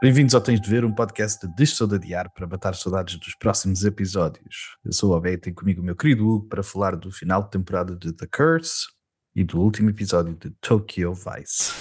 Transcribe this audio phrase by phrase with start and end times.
[0.00, 4.76] Bem-vindos ao Tens de Ver, um podcast de Destodadiar para matar saudades dos próximos episódios.
[4.84, 7.42] Eu sou o Abé e tenho comigo o meu querido Hugo para falar do final
[7.42, 8.86] de temporada de The Curse
[9.34, 11.72] e do último episódio de Tokyo Vice.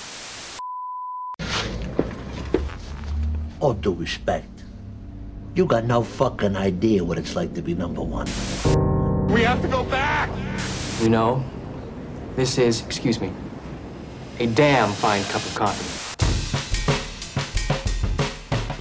[3.59, 4.65] All due respect,
[5.55, 8.25] you got no fucking idea what it's like to be number one.
[9.31, 10.31] We have to go back!
[11.03, 11.43] You know,
[12.35, 13.31] this is, excuse me,
[14.39, 15.96] a damn fine cup of coffee.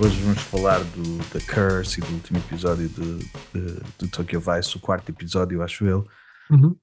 [0.02, 4.76] Hoje vamos falar do The Curse e do último episódio de, de, de Tokyo Vice,
[4.76, 6.06] o quarto episódio, acho eu.
[6.50, 6.78] Uhum.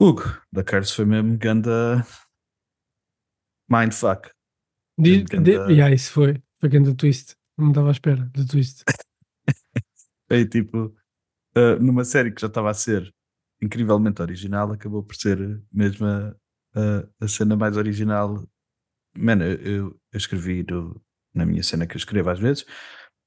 [0.00, 0.22] Hugo,
[0.54, 2.04] The Curse foi mesmo ganda
[3.70, 4.30] mindfuck.
[4.98, 6.42] De, Ganda- de, yeah, isso foi.
[6.58, 7.34] Foi grande twist.
[7.56, 8.84] Não estava à espera do twist.
[10.28, 10.94] Foi tipo,
[11.56, 13.12] uh, numa série que já estava a ser
[13.60, 16.28] incrivelmente original, acabou por ser mesmo a,
[16.74, 18.46] a, a cena mais original.
[19.16, 21.02] Mano, eu, eu- eu escrevi no-
[21.34, 22.64] na minha cena que eu escrevo às vezes,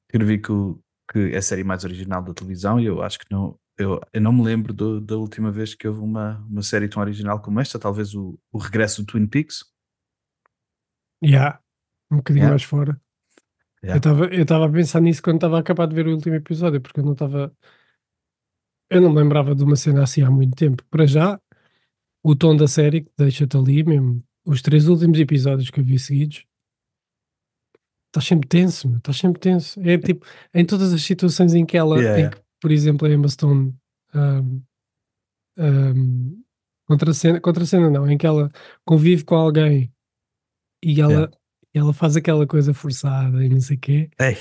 [0.09, 0.79] escrevi que, o-
[1.11, 3.57] que é a série mais original da televisão e eu acho que não.
[3.77, 7.01] Eu, eu não me lembro do- da última vez que houve uma, uma série tão
[7.01, 9.63] original como esta, talvez o, o regresso do Twin Peaks.
[11.23, 11.59] Yeah.
[12.11, 12.51] Um bocadinho Yeah.
[12.53, 13.01] mais fora.
[13.83, 13.95] Yeah.
[13.95, 16.35] Eu estava eu estava a pensar nisso quando estava a acabar de ver o último
[16.35, 17.51] episódio, porque eu não estava.
[18.89, 20.83] Eu não me lembrava de uma cena assim há muito tempo.
[20.89, 21.39] Para já,
[22.21, 24.23] o tom da série que deixa-te ali mesmo.
[24.45, 26.45] Os três últimos episódios que eu vi seguidos.
[28.13, 29.81] Estás sempre tenso, estás sempre tenso.
[29.81, 33.11] É tipo, em todas as situações em que ela, Yeah, em que, por exemplo, a
[33.11, 33.73] Emma Stone
[34.13, 34.61] ahm,
[35.57, 36.43] ahm,
[36.85, 38.51] contracena, contracena não, em que ela
[38.85, 39.91] convive com alguém
[40.83, 41.37] e ela, Yeah.
[41.73, 44.09] ela faz aquela coisa forçada e não sei o quê.
[44.19, 44.35] Ei,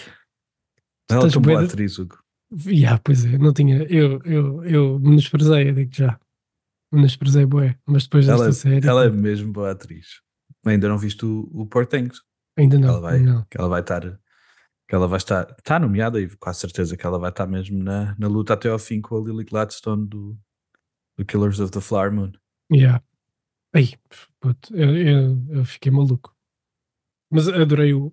[1.08, 2.18] Tu ela é boa de- atriz, Hugo.
[2.66, 6.20] Yeah, pois é, não tinha, eu, eu, eu menosprezei, eu digo já.
[6.92, 10.20] Menosprezei, bué, mas depois desta Ela, série, ela é pô, mesmo boa atriz.
[10.66, 12.20] Ainda não viste o, o Poor Things.
[12.56, 13.44] Ainda não, ela vai, não.
[13.44, 14.20] que ela vai estar,
[14.88, 17.82] que ela vai estar, está nomeada e com a certeza que ela vai estar mesmo
[17.82, 20.38] na, na luta até ao fim com a Lily Gladstone do,
[21.16, 22.32] do Killers of the Flower Moon.
[22.72, 23.02] Yeah.
[23.74, 23.94] Aí,
[24.40, 26.34] puto, eu, eu, eu fiquei maluco.
[27.30, 28.12] Mas adorei o.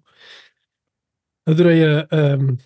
[1.46, 2.08] Adorei a.
[2.12, 2.58] ahm,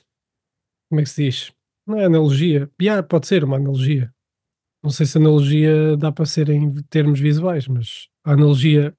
[0.90, 1.52] como é que se diz?
[1.88, 2.70] Não é analogia.
[2.80, 4.14] Yeah, pode ser uma analogia.
[4.84, 8.96] Não sei se analogia dá para ser em termos visuais, mas a analogia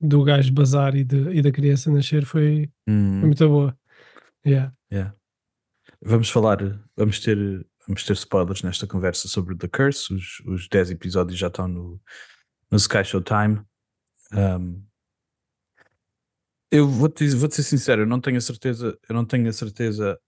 [0.00, 3.78] do gajo bazar e, de, e da criança nascer foi, foi Hum, muito boa.
[4.46, 4.74] Yeah.
[4.92, 5.14] yeah.
[6.02, 6.58] Vamos falar,
[6.96, 7.36] vamos ter,
[7.86, 10.14] vamos ter spoilers nesta conversa sobre The Curse.
[10.14, 12.00] Os, os 10 episódios já estão no,
[12.70, 13.60] no Sky Showtime.
[14.32, 14.82] Um,
[16.70, 19.52] eu vou-te dizer- vou-te ser sincero, eu não tenho a certeza, eu não tenho a
[19.52, 20.18] certeza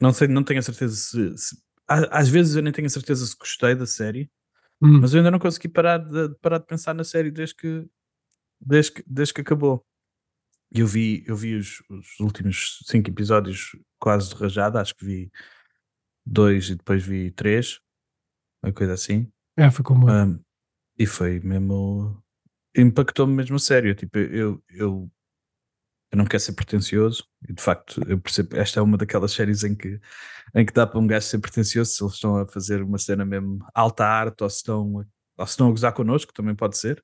[0.00, 1.56] não sei, não tenho a certeza se, se-
[1.88, 4.30] às vezes eu nem tenho a certeza se gostei da série,
[4.80, 7.86] Hum, mas eu ainda não consegui parar de, parar de pensar na série desde que,
[8.60, 9.84] desde que, desde que acabou.
[10.72, 15.04] E Eu vi, eu vi os, os últimos cinco episódios quase de rajada, acho que
[15.04, 15.30] vi
[16.24, 17.80] dois e depois vi três,
[18.62, 19.30] uma coisa assim.
[19.56, 20.10] é, foi como.
[20.10, 20.40] Um,
[20.98, 22.22] e foi mesmo.
[22.76, 23.94] Impactou-me mesmo a sério.
[23.94, 25.10] Tipo, eu, eu,
[26.12, 28.56] eu não quero ser pretencioso, e de facto, eu percebo.
[28.56, 30.00] Esta é uma daquelas séries em que,
[30.54, 33.24] em que dá para um gajo ser pretencioso se eles estão a fazer uma cena
[33.24, 35.04] mesmo alta arte ou se estão, a-
[35.38, 37.02] ou se estão a gozar connosco, também pode ser.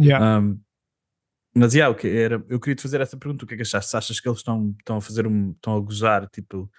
[0.00, 0.38] Yeah.
[0.40, 0.60] Um,
[1.54, 3.90] mas yeah, okay, era, eu queria te fazer essa pergunta: o que é que achaste?
[3.90, 5.50] Se achas que eles estão, estão a fazer um.
[5.52, 6.70] estão a gozar, tipo.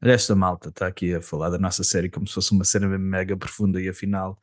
[0.00, 3.04] Esta malta está aqui a falar da nossa série como se fosse uma cena mesmo
[3.04, 4.38] mega profunda e afinal.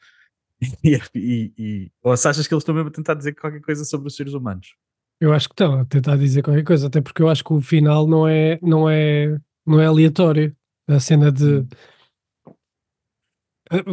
[0.83, 3.83] E, e, e- ou se achas que eles estão mesmo a tentar dizer qualquer coisa
[3.85, 4.75] sobre os seres humanos?
[5.19, 7.61] Eu acho que estão a tentar dizer qualquer coisa, até porque eu acho que o
[7.61, 10.55] final não é, não é, não é aleatório.
[10.87, 11.59] A cena de.
[11.59, 11.67] Hum.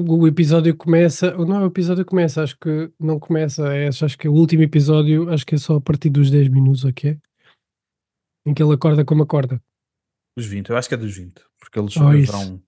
[0.06, 4.18] O episódio começa, ou não é o episódio começa, acho que não começa, é, acho
[4.18, 7.18] que o último episódio, acho que é só a partir dos 10 minutos, ok?
[8.44, 9.62] Em que ele acorda como acorda.
[10.36, 12.62] Os 20, eu acho que é dos 20, porque eles Oh, vão.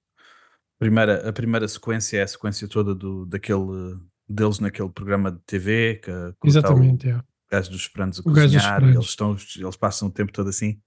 [0.78, 6.00] Primeira, a primeira sequência é a sequência toda do, daquele, deles naquele programa de TV
[6.02, 6.10] que,
[6.42, 7.24] Exatamente, yeah.
[7.54, 10.80] Gajo dos esperantes a O cozinhar eles, estão, eles passam o tempo todo assim,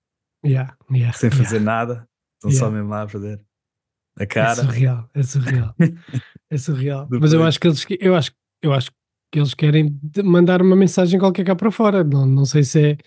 [0.46, 1.44] Yeah, yeah, sem yeah.
[1.44, 2.78] fazer nada, estão só Yeah.
[2.78, 3.42] mesmo lá a fazer
[4.20, 4.56] a É cara.
[4.56, 5.76] surreal, é surreal.
[6.50, 7.08] é surreal.
[7.10, 8.32] Mas eu acho que eles eu acho,
[8.62, 8.92] eu acho
[9.32, 12.04] que eles querem mandar uma mensagem qualquer cá para fora.
[12.04, 12.98] Não, não sei se é.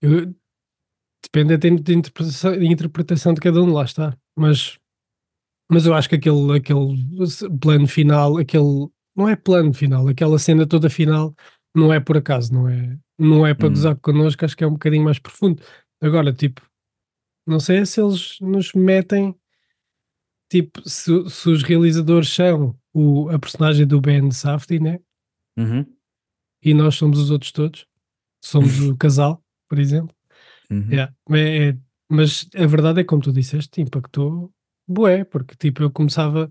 [0.00, 0.34] eu-
[1.22, 4.16] depende até de interpretação, de interpretação de cada um, lá está.
[4.36, 4.78] Mas,
[5.70, 6.96] mas eu acho que aquele, aquele
[7.60, 8.88] plano final, aquele.
[9.16, 11.34] Não é plano final, aquela cena toda final
[11.74, 13.70] não é por acaso, não é, não é para Hum.
[13.70, 15.62] gozar connosco, acho que é um bocadinho mais profundo.
[16.00, 16.62] Agora, tipo,
[17.46, 19.34] não sei se eles nos metem
[20.50, 25.00] tipo, se, se os realizadores são o, a personagem do Ben Safdie, né?
[25.58, 25.84] Uhum.
[26.62, 27.86] E nós somos os outros todos.
[28.42, 30.14] somos o casal, por exemplo.
[30.70, 30.88] Uhum.
[30.90, 31.14] Yeah.
[31.30, 31.78] É- é-
[32.10, 34.52] mas a verdade é como tu disseste, impactou
[34.86, 36.48] bué, porque tipo, eu começava,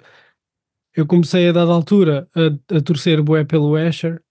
[0.96, 4.22] eu comecei a dada altura a, a torcer bué pelo Asher,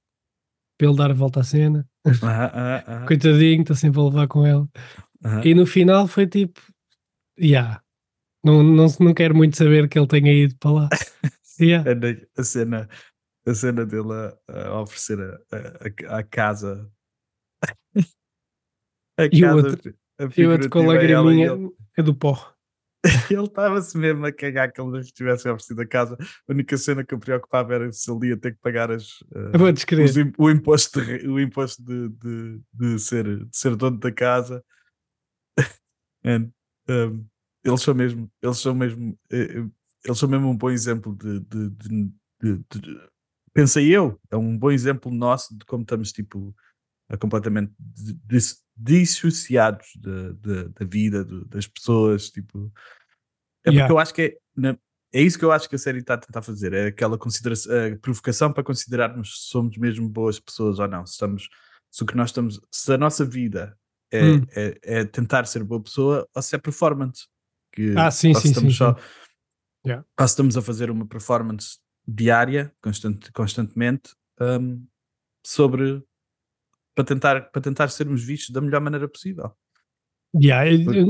[0.83, 1.87] para ele dar a volta à cena.
[2.05, 4.67] Aham, aham, aham, Coitadinho, está sempre a levar com ele.
[5.25, 5.43] aham.
[5.45, 6.61] E no final foi tipo,
[7.41, 7.81] yeah,
[8.45, 10.89] não, não, não quero muito saber que ele tenha ido para lá.
[11.61, 11.89] Yeah.
[12.37, 12.89] A, cena,
[13.47, 14.09] a cena dele
[14.49, 16.91] a, a oferecer a, a, a casa.
[19.19, 21.51] A E o casa outro- a E o outro com a lagriminha
[21.97, 22.52] é do pó.
[23.31, 26.17] Ele estava-se mesmo a cagar que ele lhes tivesse oferecido a casa.
[26.21, 29.23] A única cena que o preocupava era se ele ia ter que pagar as,
[29.73, 30.05] descrever.
[30.05, 34.65] os o imposto, de, o imposto de, de, de ser, de ser dono da casa.
[36.25, 36.51] And,
[36.89, 37.25] um,
[37.65, 39.67] eles são mesmo, eles são mesmo, eh, eh,
[40.05, 43.09] eles são mesmo um bom exemplo de, de, de- de-
[43.53, 46.55] pensei eu, é um bom exemplo nosso de como estamos tipo
[47.17, 52.73] completamente de- dis- dissociados da, da, da vida do- das pessoas, tipo
[53.65, 53.93] é porque Yeah.
[53.95, 54.79] eu acho que é, na-
[55.13, 57.71] é isso que eu acho que a série está a tentar fazer, é aquela consideração,
[58.01, 61.49] provocação para considerarmos se somos mesmo boas pessoas ou não, se estamos,
[61.91, 63.77] se o que nós estamos, se a nossa vida
[64.11, 64.47] é, Hum.
[64.55, 67.27] é, é tentar ser boa pessoa ou se é performance.
[67.73, 69.01] Que, Ah, sim, sim, estamos sim, só- sim.
[69.87, 70.07] Yeah.
[70.19, 74.85] ou se estamos a fazer uma performance diária, constante, constantemente, hum,
[75.47, 76.03] sobre
[76.95, 79.53] para tentar, para tentar sermos vistos da melhor maneira possível.
[80.35, 80.63] Yeah,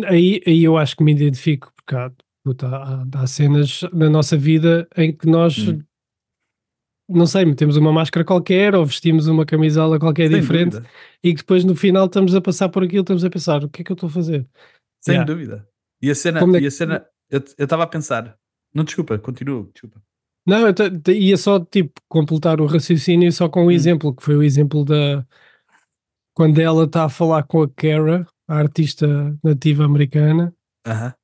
[0.08, 2.10] aí, aí eu acho que me identifico, porque há,
[2.44, 5.78] puta, há, há cenas na nossa vida em que nós, Hum.
[7.08, 10.90] não sei, metemos uma máscara qualquer ou vestimos uma camisola qualquer Sem diferente dúvida.
[11.22, 13.82] e que depois no final estamos a passar por aquilo, estamos a pensar, o que
[13.82, 14.46] é que eu estou a fazer?
[15.00, 15.32] Sem Yeah.
[15.32, 15.68] dúvida.
[16.00, 18.36] E a cena, é e a que- cena eu estava a pensar,
[18.74, 20.02] não desculpa, continua, desculpa.
[20.44, 23.70] Não, eu ia só tipo completar o raciocínio só com um Hum.
[23.70, 25.24] exemplo, que foi o exemplo da
[26.34, 30.54] quando ela está a falar com a Kara, a artista nativa americana,
[30.86, 31.14] Aham,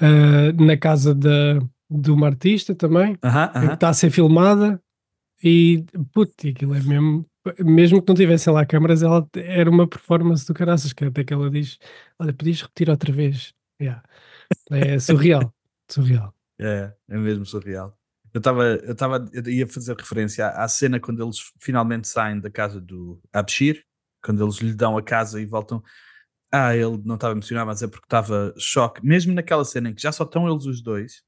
[0.00, 1.58] ah, na casa da,
[1.90, 3.74] de uma artista também, aham, em que aham.
[3.74, 4.80] está a ser filmada
[5.42, 7.26] e puto, aquilo é mesmo,
[7.60, 11.34] mesmo que não tivessem lá câmaras, ela era uma performance do caraças, que até que
[11.34, 11.78] ela diz:
[12.18, 13.52] Olha, podias repetir outra vez.
[13.80, 14.02] Yeah.
[14.70, 15.52] É surreal,
[15.90, 16.34] surreal.
[16.58, 17.96] É, é mesmo surreal.
[18.32, 22.50] Eu estava, eu estava, ia fazer referência à, à cena quando eles finalmente saem da
[22.50, 23.84] casa do Abshir,
[24.24, 25.82] quando eles lhe dão a casa e voltam.
[26.52, 29.04] Ah, ele não estava emocionado, mas é porque estava choque.
[29.04, 31.22] Mesmo naquela cena em que já só estão eles os dois,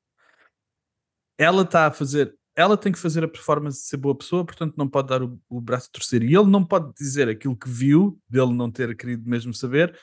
[1.36, 4.74] ela está a fazer, ela tem que fazer a performance de ser boa pessoa, portanto
[4.76, 6.22] não pode dar o, o braço a torcer.
[6.22, 9.98] E ele não pode dizer aquilo que viu, dele não ter querido mesmo saber,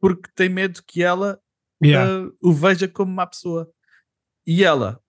[0.00, 1.40] porque tem medo que ela
[1.82, 2.26] Yeah.
[2.26, 3.70] uh, o veja como uma pessoa.
[4.46, 5.00] E ela,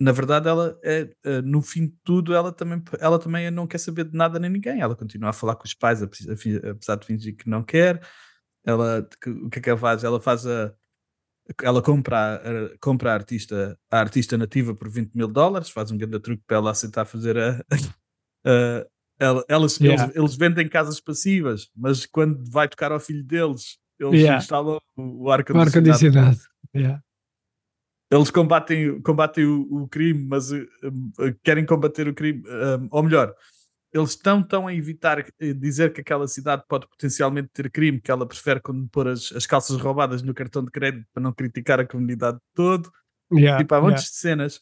[0.00, 3.78] na verdade, ela é, uh, no fim de tudo, ela também, ela também não quer
[3.78, 4.80] saber de nada nem ninguém.
[4.80, 8.00] Ela continua a falar com os pais, apesar de fingir que não quer.
[8.64, 9.08] Ela,
[9.44, 10.04] o que é que ela faz?
[10.04, 10.72] Ela faz a.
[11.62, 15.96] Ela compra, a, compra a, artista, a artista nativa por 20 mil dólares, faz um
[15.96, 17.64] grande truque para ela aceitar fazer a.
[18.46, 18.86] a-
[19.20, 20.04] ela- elas, Yeah.
[20.04, 24.38] eles, eles vendem casas passivas, mas quando vai tocar ao filho deles, eles Yeah.
[24.38, 26.38] instalam o, ar-condicionado ar-condicionado.
[28.10, 28.22] Yeah.
[28.22, 33.02] eles combatem, combatem o, o crime, mas uh, uh, querem combater o crime, um, ou
[33.02, 33.34] melhor,
[33.92, 35.24] eles estão tão a evitar
[35.56, 39.46] dizer que aquela cidade pode potencialmente ter crime que ela prefere quando pôr as, as
[39.46, 42.90] calças roubadas no cartão de crédito para não criticar a comunidade todo.
[43.32, 43.90] Yeah, tipo, há yeah.
[43.90, 44.60] montes de cenas.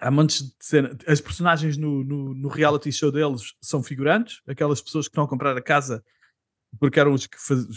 [0.00, 0.96] Há montes de cenas.
[1.06, 5.28] As personagens no, no, no reality show deles são figurantes, aquelas pessoas que estão a
[5.28, 6.04] comprar a casa
[6.78, 7.36] porque eram os que,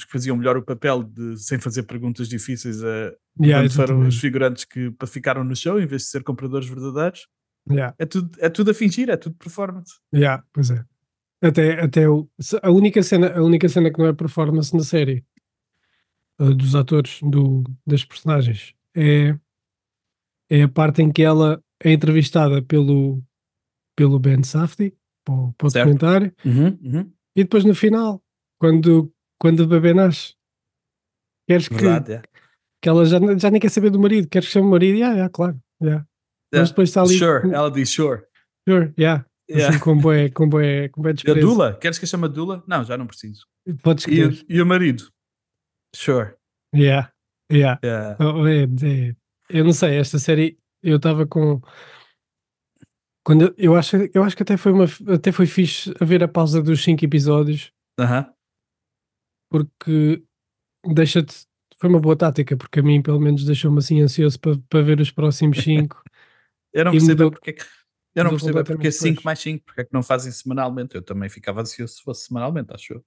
[0.09, 4.93] faziam melhor o papel de sem fazer perguntas difíceis a, Yeah, foram os figurantes que
[5.07, 7.27] ficaram no show em vez de ser compradores verdadeiros.
[7.69, 7.95] Yeah.
[7.97, 9.93] É tudo, é tudo a fingir, é tudo performance.
[10.13, 10.83] Yeah, pois é.
[11.41, 12.29] Até, até o,
[12.61, 15.23] a, única cena, a única cena que não é performance na série
[16.37, 19.37] dos atores, do, das personagens, é,
[20.49, 23.23] é a parte em que ela é entrevistada pelo,
[23.95, 24.93] pelo Ben Safdie
[25.23, 26.33] para o, para o documentário
[27.35, 28.21] e depois no final,
[28.59, 30.35] quando, quando o bebê nasce,
[31.47, 32.21] queres que, Verdade, é.
[32.81, 34.95] que ela já, já nem quer saber do marido, queres que chame o marido?
[34.95, 35.59] Yeah, yeah, claro.
[35.81, 36.05] Yeah.
[36.53, 36.59] É.
[36.59, 37.17] Mas depois está ali.
[37.17, 38.21] Sure, ela diz sure.
[38.67, 39.25] Sure, yeah.
[39.49, 39.69] Yeah.
[39.69, 41.33] Assim, com bué, com bué, com bué E a.
[41.33, 41.73] Dula?
[41.77, 42.63] Queres que eu chame a Dula?
[42.67, 43.47] Não, já não preciso.
[43.81, 44.45] Podes E, querer.
[44.47, 45.09] e o marido?
[45.95, 46.35] Sure.
[46.75, 47.11] Yeah,
[47.51, 47.79] yeah.
[47.83, 48.15] Yeah.
[48.19, 49.15] Oh, é, é.
[49.49, 51.59] Eu não sei, esta série eu estava com.
[53.25, 56.23] Quando eu, eu acho, eu acho que até foi, uma, até foi fixe a ver
[56.23, 58.31] a pausa dos cinco episódios, Aham.
[59.49, 60.23] Porque
[60.85, 61.47] deixa-te.
[61.77, 64.99] Foi uma boa tática, porque a mim, pelo menos, deixou-me assim ansioso para, para ver
[64.99, 66.01] os próximos cinco.
[66.73, 67.65] Eu não percebo mudou- porque é que.
[68.15, 69.23] Eu não percebo é porque completamente 5 depois.
[69.25, 70.95] mais 5, porque é que não fazem semanalmente?
[70.95, 73.05] Eu também ficava ansioso se fosse semanalmente, acho eu.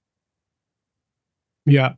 [1.68, 1.96] Yeah.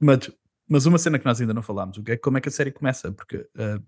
[0.00, 0.30] Mas,
[0.68, 2.52] mas uma cena que nós ainda não falámos, o que é como é que a
[2.52, 3.12] série começa?
[3.12, 3.80] Porque ah,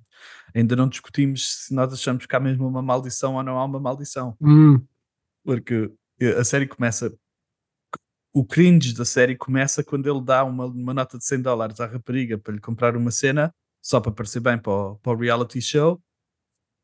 [0.55, 3.81] ainda não discutimos se nós achamos que há mesmo uma maldição ou não há uma
[3.81, 4.37] maldição.
[4.41, 4.81] Hum,
[5.45, 5.93] Porque
[6.39, 7.15] a série começa.
[8.33, 11.87] O cringe da série começa quando ele dá uma, uma nota de 100 dólares à
[11.87, 15.61] rapariga para lhe comprar uma cena, só para parecer bem para o, para o reality
[15.61, 16.01] show.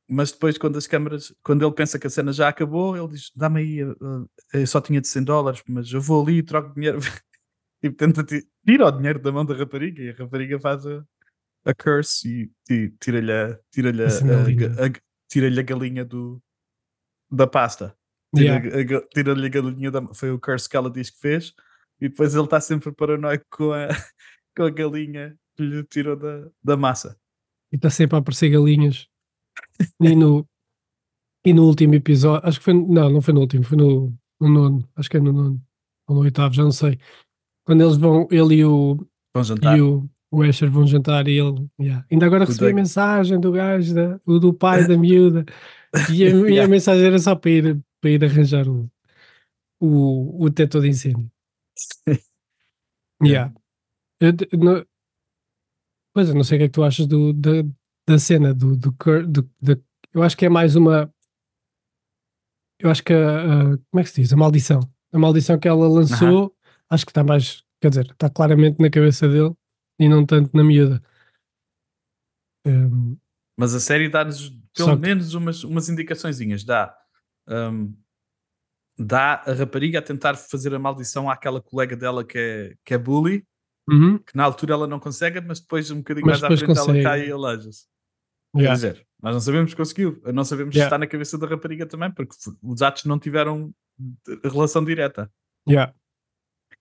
[0.09, 3.31] Mas depois, quando as câmaras, quando ele pensa que a cena já acabou, ele diz:
[3.35, 6.43] Dá-me aí, uh, uh, eu só tinha de 100 dólares, mas eu vou ali e
[6.43, 6.99] troco dinheiro.
[7.83, 11.03] e tenta ti- tira o dinheiro da mão da rapariga e a rapariga faz a,
[11.65, 16.05] a curse e, e tira-lhe a, tira-lhe a, A cena a- a- tira-lhe a galinha
[16.05, 16.43] do,
[17.31, 17.97] da pasta.
[18.39, 18.85] Yeah.
[18.85, 21.55] Tira- a Tira-lhe a galinha da Foi o curse que ela diz que fez.
[22.01, 23.89] E depois ele está sempre paranoico com a,
[24.57, 27.17] com a galinha que lhe tirou da, da massa.
[27.73, 29.07] E está sempre a aparecer galinhas.
[30.01, 30.47] E no,
[31.45, 32.75] e no último episódio, acho que foi.
[32.75, 34.89] Não, não foi no último, foi no, no nono.
[34.97, 35.63] Acho que é no nono.
[36.09, 36.99] Ou no oitavo, já não sei.
[37.67, 39.79] Quando eles vão, ele e o, Vão jantar.
[39.79, 41.67] e o, o Asher vão jantar e ele.
[41.81, 42.05] yeah.
[42.11, 45.45] Ainda agora recebi a mensagem do gajo, da, do pai da miúda.
[46.13, 46.69] E a, Yeah.
[46.69, 48.91] mensagem era só para ir, para ir arranjar o,
[49.81, 51.31] o, o detetor de incêndio.
[53.23, 53.55] Yeah.
[54.21, 54.85] Eu, no-
[56.13, 57.51] pois eu não sei o que é que tu achas do, da,
[58.07, 58.91] da cena do, do,
[59.27, 59.81] do- da-
[60.13, 61.11] eu acho que é mais uma
[62.81, 63.41] eu acho que a,
[63.73, 64.33] a- como é que se diz?
[64.33, 64.81] A maldição.
[65.13, 66.55] A maldição que ela lançou,
[66.91, 69.55] acho que está mais, quer dizer, está claramente na cabeça dele
[69.99, 71.01] e não tanto na miúda.
[72.67, 73.17] Um,
[73.57, 76.65] Mas a série dá-nos pelo que- menos umas, umas indicaçõezinhas.
[76.65, 76.95] Dá,
[77.49, 77.95] hum,
[78.99, 82.99] dá a rapariga a tentar fazer a maldição àquela colega dela que é, que é
[82.99, 83.47] bully,
[83.89, 86.69] uhum, que na altura ela não consegue, mas depois um bocadinho Mas mais à frente
[86.69, 87.01] consegue.
[87.01, 87.87] ela cai e aleja-se.
[88.55, 90.85] Quer yeah, dizer, nós não sabemos se conseguiu, não sabemos Yeah.
[90.85, 93.75] se está na cabeça da rapariga também, porque os atos não tiveram
[94.45, 95.29] relação direta.
[95.69, 95.93] yeah,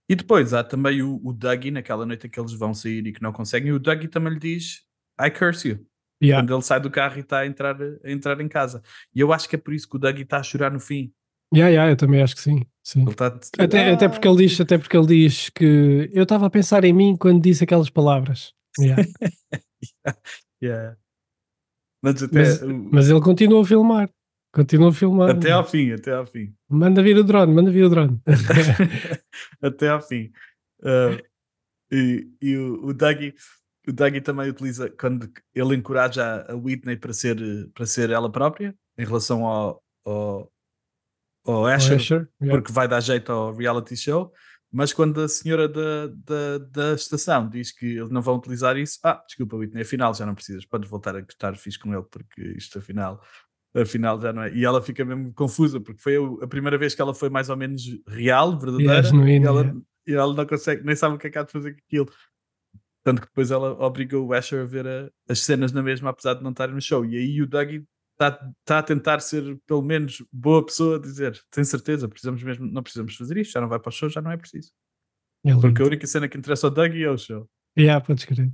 [0.08, 3.12] E depois há também o, o Dougie, naquela noite em que eles vão sair e
[3.12, 4.84] que não conseguem, e o Dougie também lhe diz
[5.20, 5.86] I curse you.
[6.24, 8.82] Yeah, Quando ele sai do carro e está a entrar, a entrar em casa.
[9.14, 11.12] E eu acho que é por isso que o Dougie está a chorar no fim.
[11.54, 13.02] yeah, yeah, eu também acho que sim, sim.
[13.02, 13.28] Ele está
[13.60, 16.84] Até, Ah, até porque ele diz, até porque ele diz que eu estava a pensar
[16.84, 18.54] em mim quando disse aquelas palavras.
[18.80, 19.04] Yeah.
[20.62, 20.96] Yeah.
[22.02, 24.10] Mas até, Mas, mas ele continua a filmar.
[24.54, 25.30] Continua a filmar.
[25.32, 26.54] até ao fim, até ao fim.
[26.70, 28.22] Manda vir o drone, manda vir o drone.
[29.62, 30.32] até ao fim.
[30.84, 31.18] Ah,
[31.92, 33.34] e e o, o Dougie,
[33.88, 37.38] o Dougie também utiliza quando ele encoraja a Whitney para ser,
[37.74, 40.52] para ser ela própria em relação ao, ao,
[41.46, 42.58] ao Asher, Asher, yeah.
[42.58, 44.32] porque vai dar jeito ao reality show.
[44.72, 48.98] Mas quando a senhora da, da, da estação diz que eles não vão utilizar isso,
[49.04, 52.42] ah, desculpa, Whitney, afinal já não precisas, podes voltar a gostar fixe com ele, porque
[52.58, 53.22] isto afinal,
[53.76, 54.52] afinal já não é.
[54.52, 57.58] E ela fica mesmo confusa, porque foi a, primeira vez que ela foi mais ou
[57.58, 59.82] menos real, verdadeira, e, ela, yeah.
[60.08, 62.10] e ela não consegue, nem sabe o que é que há de fazer com aquilo.
[63.04, 66.36] Tanto que depois ela obrigou o Asher a ver a- as cenas na mesma, apesar
[66.36, 67.04] de não estarem no show.
[67.06, 71.38] E aí o Dougie está tá a tentar ser pelo menos boa pessoa a dizer:
[71.52, 74.22] tem certeza, precisamos mesmo, não precisamos fazer isto, já não vai para o show, já
[74.22, 74.72] não é preciso.
[75.46, 75.54] É.
[75.60, 77.50] Porque a única cena que interessa ao Dougie é o show.
[77.78, 78.50] Yeah, podes crer.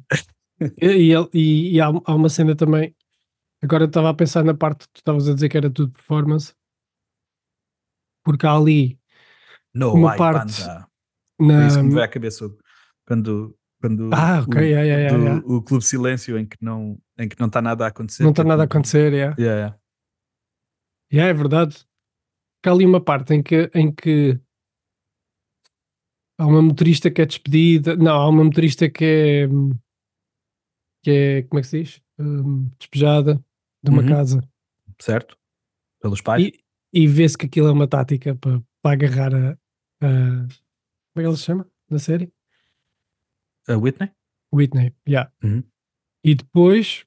[0.82, 2.96] e, e, e- há, há uma cena também.
[3.62, 5.92] Agora eu estava a pensar na parte que tu estavas a dizer que era tudo
[5.92, 6.54] performance.
[8.24, 8.98] Porque há ali
[9.74, 10.62] No, Uma parte
[11.40, 11.64] na.
[11.64, 12.50] É isso que me veio à cabeça
[13.06, 15.46] quando, quando Ah, ok, o, yeah, yeah, do- yeah.
[15.48, 18.24] o Clube Silêncio em que não em que não está nada a acontecer.
[18.24, 19.14] não está é nada a acontecer.
[19.14, 19.36] Yeah.
[19.40, 19.78] Yeah,
[21.12, 21.30] yeah.
[21.30, 21.86] É verdade.
[22.66, 24.40] Há ali uma parte em que, em que
[26.38, 27.96] há uma motorista que é despedida.
[27.96, 29.48] Não, há uma motorista que é.
[31.04, 31.44] que é.
[31.44, 32.02] como é que se diz?
[32.20, 33.44] Hum, despejada
[33.84, 34.08] de uma Uhum.
[34.10, 34.42] casa.
[35.00, 35.38] Certo?
[36.02, 36.46] Pelos pais.
[36.48, 36.60] E,
[36.94, 39.52] e vê-se que aquilo é uma tática para, para agarrar a,
[40.02, 41.68] a- Como é que ele se chama?
[41.90, 42.32] Na série?
[43.70, 44.12] A Whitney?
[44.54, 45.32] Whitney, yeah.
[45.44, 45.64] Uhum.
[46.26, 47.06] E depois.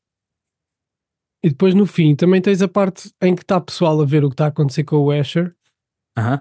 [1.45, 4.28] E depois no fim também tens a parte em que está pessoal a ver o
[4.28, 5.54] que está a acontecer com o Asher
[6.16, 6.40] Aham.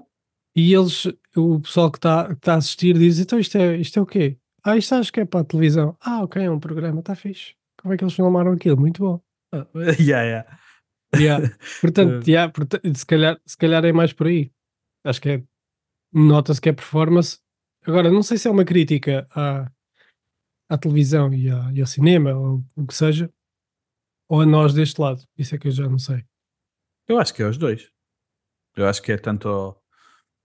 [0.56, 3.98] e eles, o pessoal que está que está a assistir diz: então isto é, isto
[3.98, 4.38] é o quê?
[4.64, 5.98] Ah, isto acho que é para a televisão.
[6.00, 7.56] Ah, ok, é um programa, está fixe.
[7.82, 8.78] Como é que eles filmaram aquilo?
[8.80, 9.20] Muito bom.
[10.00, 10.60] yeah, yeah.
[11.16, 11.58] Yeah.
[11.82, 14.52] Portanto, yeah, porta- se, calhar, se calhar é mais por aí.
[15.04, 15.44] Acho que é.
[16.14, 17.40] Nota-se que é performance.
[17.88, 19.72] Agora, não sei se é uma crítica à,
[20.72, 23.32] à televisão e, à- e ao cinema, ou o que seja,
[24.30, 25.22] ou a nós deste lado.
[25.38, 26.24] Isso é que eu já não sei.
[27.08, 27.92] Eu acho que é os dois.
[28.76, 29.84] Eu acho que é tanto ao,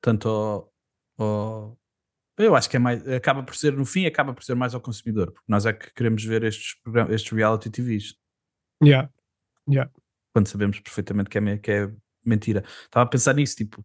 [0.00, 0.72] tanto ao,
[1.18, 1.78] ao-
[2.38, 4.80] eu acho que é mais acaba por ser no fim acaba por ser mais ao
[4.80, 8.14] consumidor porque nós é que queremos ver estes programas, estes reality TVs
[8.84, 9.10] Yeah.
[10.34, 11.90] quando sabemos perfeitamente que é, que é
[12.24, 12.62] mentira.
[12.84, 13.82] Estava a pensar nisso, tipo,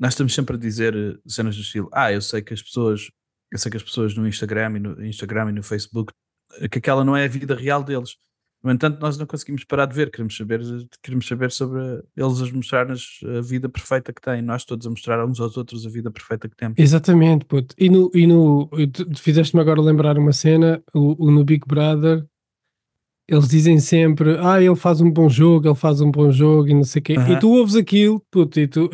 [0.00, 0.94] nós estamos sempre a dizer
[1.28, 3.08] cenas do estilo, ah, eu sei que as pessoas
[3.52, 6.12] eu sei que as pessoas no Instagram e no Instagram e no Facebook,
[6.58, 8.16] eh, que aquela não é a vida real deles.
[8.62, 10.60] No entanto, nós não conseguimos parar de ver, queremos saber,
[11.02, 11.80] queremos saber sobre
[12.16, 15.84] eles a mostrar-nos a vida perfeita que têm, nós todos a mostrar uns aos outros
[15.84, 16.78] a vida perfeita que temos.
[16.78, 17.74] Exatamente, puto.
[17.76, 18.70] E no, e no
[19.16, 22.24] fizeste-me agora lembrar uma cena, o, o no Big Brother,
[23.28, 26.74] eles dizem sempre, ah, ele faz um bom jogo, ele faz um bom jogo e
[26.74, 27.14] não sei o quê.
[27.14, 27.38] E Aham.
[27.40, 28.88] tu ouves aquilo, puto, e tu,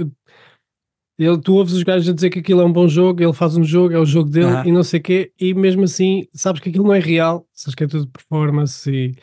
[1.24, 3.56] ele, tu ouves os gajos a dizer que aquilo é um bom jogo, ele faz
[3.56, 6.60] um jogo, é o jogo dele e não sei o quê, e mesmo assim sabes
[6.60, 9.14] que aquilo não é real, sabes que é tudo performance e,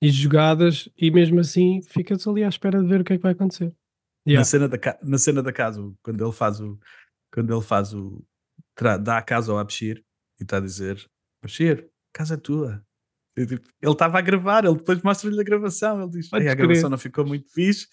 [0.00, 3.22] e jogadas, e mesmo assim ficas ali à espera de ver o que é que
[3.22, 3.66] vai acontecer.
[4.26, 4.44] Na, Yeah.
[4.44, 6.78] cena da, na cena da casa, quando ele faz o.
[7.32, 8.22] Quando ele faz o.
[9.02, 10.02] dá a casa ao Abshir
[10.38, 11.02] e está a dizer:
[11.42, 12.82] Abshir, a casa é tua.
[13.38, 16.02] E, tipo, ele estava a gravar, ele depois mostra-lhe a gravação.
[16.02, 17.86] Ele diz: Podes "Ei, a gravação não ficou muito fixe.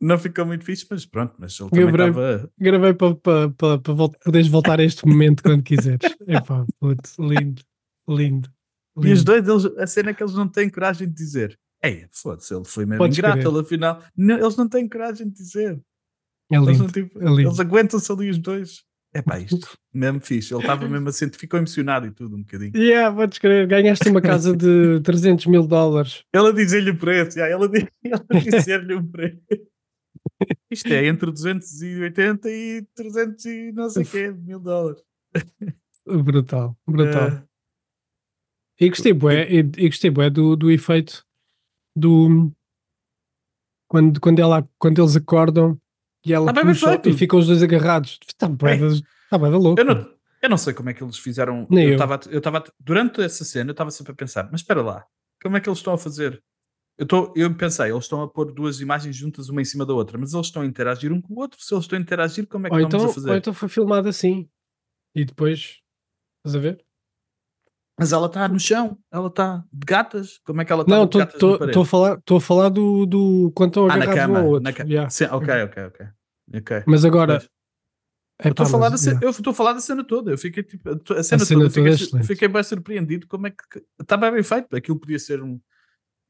[0.00, 2.50] Não ficou muito fixe, mas pronto, mas ele também breve- estava.
[2.58, 6.00] Gravei para pa, pa, pa vol- poderes voltar a este momento quando quiseres.
[6.28, 7.62] Epá, puto, lindo,
[8.08, 8.48] lindo.
[8.96, 9.24] E os lindo.
[9.42, 11.58] dois, eles, a cena é que eles não têm coragem de dizer.
[11.82, 13.48] Ei, foda-se, ele foi mesmo Podes ingrato, crer.
[13.50, 14.02] ele afinal.
[14.16, 15.80] Não, eles não têm coragem de dizer.
[16.52, 16.82] É Eles, lindo.
[16.82, 17.40] não, tipo, é lindo.
[17.42, 18.82] eles aguentam-se ali os dois.
[19.14, 20.52] É pá, isto mesmo fixe.
[20.52, 22.72] Ele estava mesmo assim, ficou emocionado e tudo um bocadinho.
[22.76, 26.22] Yeah, podes crer, ganhaste uma casa de 300 mil dólares.
[26.32, 29.40] Ela dizia-lhe o preço, ela di- ela dizia-lhe o preço.
[30.74, 35.02] Isto é entre 280 e 300 e não sei o quê, mil dólares.
[36.06, 37.28] Brutal, brutal.
[37.28, 37.42] Eh,
[38.80, 41.24] E gostei, bué, e, e gostei bué do, do efeito
[41.96, 42.52] do.
[43.88, 45.80] Quando, quando, ela, quando eles acordam
[46.26, 48.18] e ela Tá bem, bem puxa e ficam os dois agarrados.
[48.26, 49.80] Está bué, da- está bué da louco.
[49.80, 51.66] eu, não, eu não sei como é que eles fizeram.
[51.70, 51.94] Nem eu eu.
[51.94, 55.06] estava eu estava durante essa cena, eu estava sempre a pensar, mas espera lá,
[55.42, 56.42] como é que eles estão a fazer?
[56.96, 59.92] Eu, tô, eu pensei, eles estão a pôr duas imagens juntas uma em cima da
[59.92, 61.60] outra, mas eles estão a interagir um com o outro.
[61.60, 63.30] Se eles estão a interagir, como é que ou, estamos então, a fazer?
[63.30, 64.48] ou então foi filmado assim.
[65.14, 65.80] E depois.
[66.38, 66.84] Estás a ver?
[67.98, 70.38] Mas ela está no chão, ela está de gatas.
[70.44, 73.70] Como é que ela está Não, estou a falar, tô a falar do, do quando
[73.70, 74.38] estão Ah, na agarrados um cama.
[74.40, 74.62] ao outro.
[74.64, 75.08] na ca- yeah.
[75.10, 75.84] Sim, ok, ok,
[76.56, 76.82] ok.
[76.86, 77.38] Mas agora.
[77.38, 77.50] Pois.
[78.44, 79.26] Eu estou a falar da cena, yeah.
[79.26, 80.32] eu estou a falar da cena toda.
[80.32, 83.50] Eu fiquei tipo, a cena, cena toda, toda é fiquei, fiquei bem surpreendido como é
[83.50, 83.56] que
[84.00, 84.74] estava bem feito.
[84.74, 85.60] Aquilo podia ser um.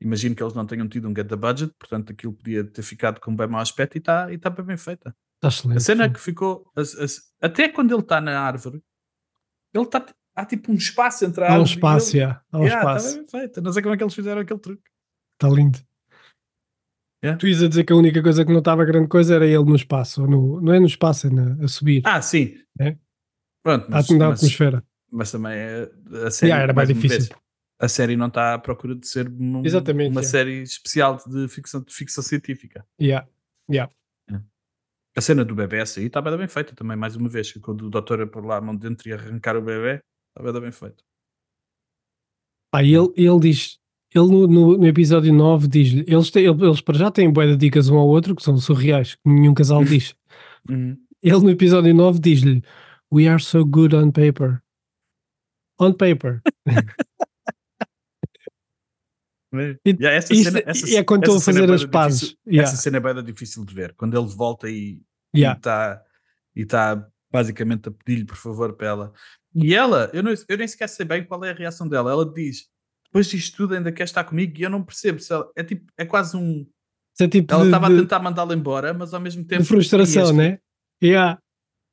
[0.01, 3.21] Imagino que eles não tenham tido um get the budget, portanto aquilo podia ter ficado
[3.21, 5.15] com bem mau aspecto e está e tá bem, bem feita.
[5.37, 5.77] Está excelente.
[5.79, 6.13] A cena é sim.
[6.15, 6.71] que ficou.
[6.77, 8.83] as- as- até quando ele está na árvore,
[9.73, 10.05] ele está.
[10.37, 11.71] Há tipo um espaço entre a Há um árvore.
[11.71, 12.25] espaço, ele.
[12.25, 13.17] há um Yeah, tá espaço.
[13.19, 13.63] bem feito.
[13.63, 14.83] Não sei como é que eles fizeram aquele truque.
[15.41, 15.79] Está lindo.
[17.25, 17.39] Yeah.
[17.39, 19.65] Tu ias a dizer que a única coisa que não estava grande coisa era ele
[19.65, 20.23] no espaço.
[20.23, 22.03] Ou no, não é no espaço, é na- a subir.
[22.05, 22.55] Ah, sim.
[22.81, 22.97] É?
[23.63, 24.85] Pronto, mas, na mas, atmosfera.
[25.11, 25.91] mas também é,
[26.27, 26.51] a série.
[26.51, 27.35] Yeah, era mais difícil.
[27.85, 30.23] A série não está à procura de ser um- uma yeah.
[30.23, 32.87] série especial de ficção, de ficção científica.
[33.01, 33.29] Yeah.
[35.17, 37.53] A cena do bebê essa aí está bem, bem feita também, mais uma vez.
[37.53, 40.03] Quando o doutor ia por lá a mão dentro e arrancar o bebê,
[40.37, 41.05] está bem, bem feito.
[42.75, 43.79] E ele, ele diz,
[44.13, 47.57] ele no, no- no episódio 9 diz-lhe, eles, têm, eles para já têm boé de
[47.57, 50.17] dicas um ao outro que são surreais, que nenhum casal diz.
[50.69, 50.99] Uhum.
[51.23, 52.63] Ele no episódio 9 diz-lhe,
[53.13, 54.61] We are so good on paper.
[55.79, 56.43] On paper.
[59.63, 62.21] E- Yeah, essa cena- essa- e é quando estão a é fazer as da pazes.
[62.21, 62.73] difícil- Yeah.
[62.73, 63.95] Essa cena é bem difícil de ver.
[63.97, 65.01] Quando ele volta e
[65.35, 65.57] Yeah.
[65.59, 66.03] está
[66.57, 69.13] e tá basicamente a pedir-lhe por favor para ela.
[69.55, 72.11] E ela, eu, não, eu nem sequer sei bem qual é a reação dela.
[72.11, 72.67] Ela diz:
[73.07, 75.85] depois disto tudo ainda quer estar comigo e eu não percebo se ela, é tipo,
[75.97, 76.67] é quase um.
[77.21, 79.63] É tipo Ela estava a tentar mandá-la embora, mas ao mesmo tempo.
[79.63, 80.59] de frustração, "Ei, este- né?
[81.03, 81.39] Yeah.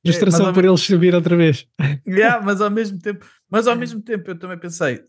[0.04, 1.68] Frustração mas ao por eles subir outra vez.
[2.08, 5.04] Yeah, mas ao mesmo tempo, mas ao mesmo tempo eu também pensei,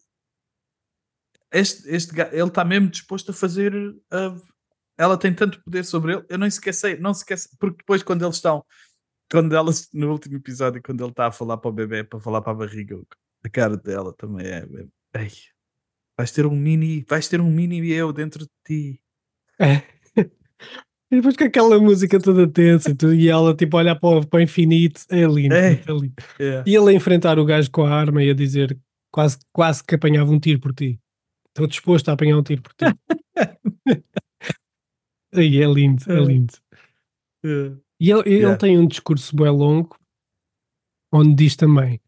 [1.53, 3.73] este, este ele está mesmo disposto a fazer.
[4.11, 4.37] a-
[4.99, 8.37] ela tem tanto poder sobre ele, eu não esqueci, não esquece, porque depois quando eles
[8.37, 8.63] estão,
[9.31, 12.43] quando ela no último episódio, quando ele está a falar para o bebê, para falar
[12.43, 13.01] para a barriga,
[13.45, 14.59] a cara dela também é.
[15.15, 15.31] é- Ei,
[16.17, 19.01] vais ter um mini, vais ter um mini eu dentro de ti.
[19.59, 19.83] É.
[21.11, 24.27] E depois com aquela música toda tensa e, tudo, e ela tipo olhar para o,
[24.27, 25.73] para o infinito, é lindo, É.
[25.75, 26.15] é lindo.
[26.41, 26.65] Yeah.
[26.67, 28.79] E ele a enfrentar o gajo com a arma e a dizer
[29.13, 30.99] quase, quase que apanhava um tiro por ti.
[31.53, 32.85] Estou disposto a apanhar um tiro por ti.
[35.35, 36.21] Aí é lindo, é É.
[36.25, 36.55] lindo.
[37.45, 37.79] Yeah.
[38.01, 38.57] E ele, ele Yeah.
[38.59, 39.99] tem um discurso bem longo
[41.13, 42.01] onde diz também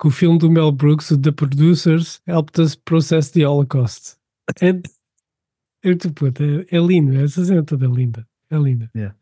[0.00, 4.16] que o filme do Mel Brooks, The Producers, helped us process the Holocaust.
[4.62, 6.30] É, é, tipo, é,
[6.70, 8.26] é lindo, essa cena toda é linda.
[8.50, 8.90] É linda.
[8.96, 9.14] Yeah.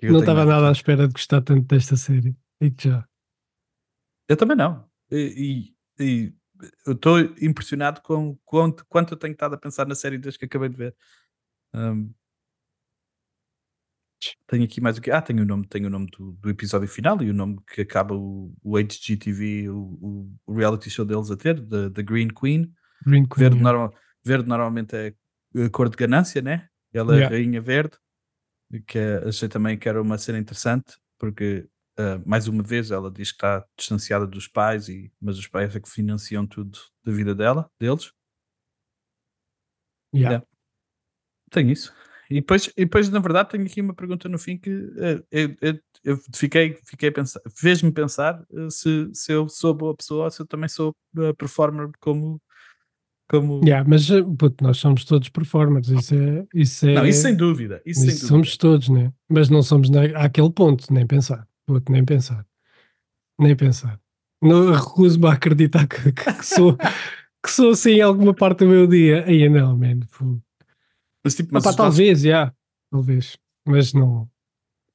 [0.00, 2.34] Eu Não estava nada à espera de gostar tanto desta série.
[2.62, 3.06] E já.
[4.28, 4.88] Eu também não.
[5.10, 6.34] E, e- e
[6.86, 10.44] eu estou impressionado com quanto, quanto eu tenho estado a pensar na série desde que
[10.44, 10.96] acabei de ver.
[11.74, 12.12] Um,
[14.46, 15.10] Tenho aqui mais o que.
[15.10, 17.80] Ah, tenho o nome, tenho o nome do, do episódio final e o nome que
[17.80, 22.70] acaba o, o HGTV, o, o, reality show deles a ter, da Green Queen.
[23.06, 23.48] Green Queen.
[23.48, 25.14] Verde, normal, verde normalmente é
[25.64, 26.68] a cor de ganância, né?
[26.92, 27.34] Ela é Yeah.
[27.34, 27.96] a rainha verde,
[28.86, 31.66] que é- achei também que era uma cena interessante, porque
[32.00, 35.74] ah, mais uma vez ela diz que está distanciada dos pais, e, mas os pais
[35.76, 38.12] é que financiam tudo da vida dela, deles.
[40.14, 40.30] Yeah.
[40.30, 40.46] Yeah.
[41.50, 41.92] Tenho isso.
[42.30, 45.56] E depois, e depois, na verdade, tenho aqui uma pergunta no fim que eh, eu,
[45.60, 50.24] eu- eu fiquei, fiquei a pensar, fez-me pensar eh, se, se eu sou boa pessoa
[50.26, 50.94] ou se eu também sou
[51.36, 52.40] performer como.
[53.28, 53.60] como...
[53.64, 54.06] Yeah, mas
[54.38, 56.46] puto, nós somos todos performers, isso é.
[56.54, 57.82] Isso, é, Não, isso sem dúvida.
[57.84, 58.60] Isso, isso sem somos dúvida.
[58.60, 59.12] todos, né?
[59.28, 61.46] Mas não somos na, àquele ponto, nem pensar.
[61.70, 62.44] Puto, nem pensar.
[63.38, 64.00] Nem pensar.
[64.42, 68.88] Não recuso-me a acreditar que, que- sou, que sou assim em alguma parte do meu
[68.88, 69.24] dia.
[69.24, 70.00] Aí não, man.
[70.08, 70.42] fogo.
[71.24, 72.52] Mas, tipo, mas Opa, talvez, já.
[72.90, 73.38] Talvez.
[73.64, 74.28] Mas não.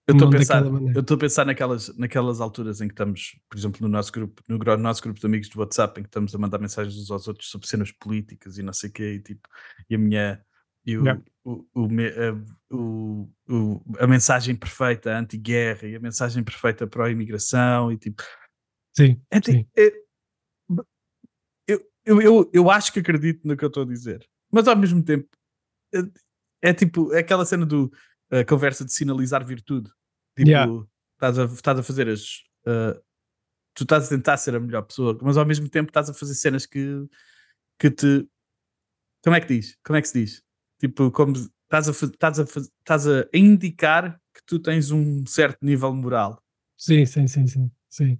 [0.05, 3.57] eu estou a pensar, eu estou a pensar naquelas, naquelas alturas em que estamos, por
[3.57, 6.35] exemplo, no nosso grupo, no gro- nosso grupo de amigos do WhatsApp, em que estamos
[6.35, 9.19] a mandar mensagens uns aos outros sobre cenas políticas e não sei o quê, e
[9.21, 9.47] tipo,
[9.89, 10.43] e a minha
[10.85, 11.21] e o, Yeah.
[11.43, 17.97] o, o a, o- o- a mensagem perfeita anti-guerra e a mensagem perfeita pró-imigração e
[17.97, 18.23] tipo,
[18.95, 19.21] Sim.
[19.31, 19.67] é sim.
[19.77, 19.93] é-
[21.67, 24.75] eu, eu, eu, eu acho que acredito no que eu estou a dizer, mas ao
[24.75, 25.27] mesmo tempo
[25.93, 25.99] é,
[26.69, 27.91] é tipo é aquela cena do
[28.31, 29.89] a conversa de sinalizar virtude.
[30.37, 30.85] Tipo, Yeah.
[31.15, 32.43] estás, a, estás a fazer as.
[32.65, 32.99] ah,
[33.75, 36.33] tu estás a tentar ser a melhor pessoa, mas ao mesmo tempo estás a fazer
[36.35, 37.05] cenas que,
[37.79, 38.27] que te.
[39.23, 39.77] Como é que diz?
[39.85, 40.43] Como é que se diz?
[40.79, 45.93] Tipo, como estás a, estás a, estás a indicar que tu tens um certo nível
[45.93, 46.41] moral.
[46.77, 47.71] Sim, sim, sim, sim.
[47.89, 48.19] sim.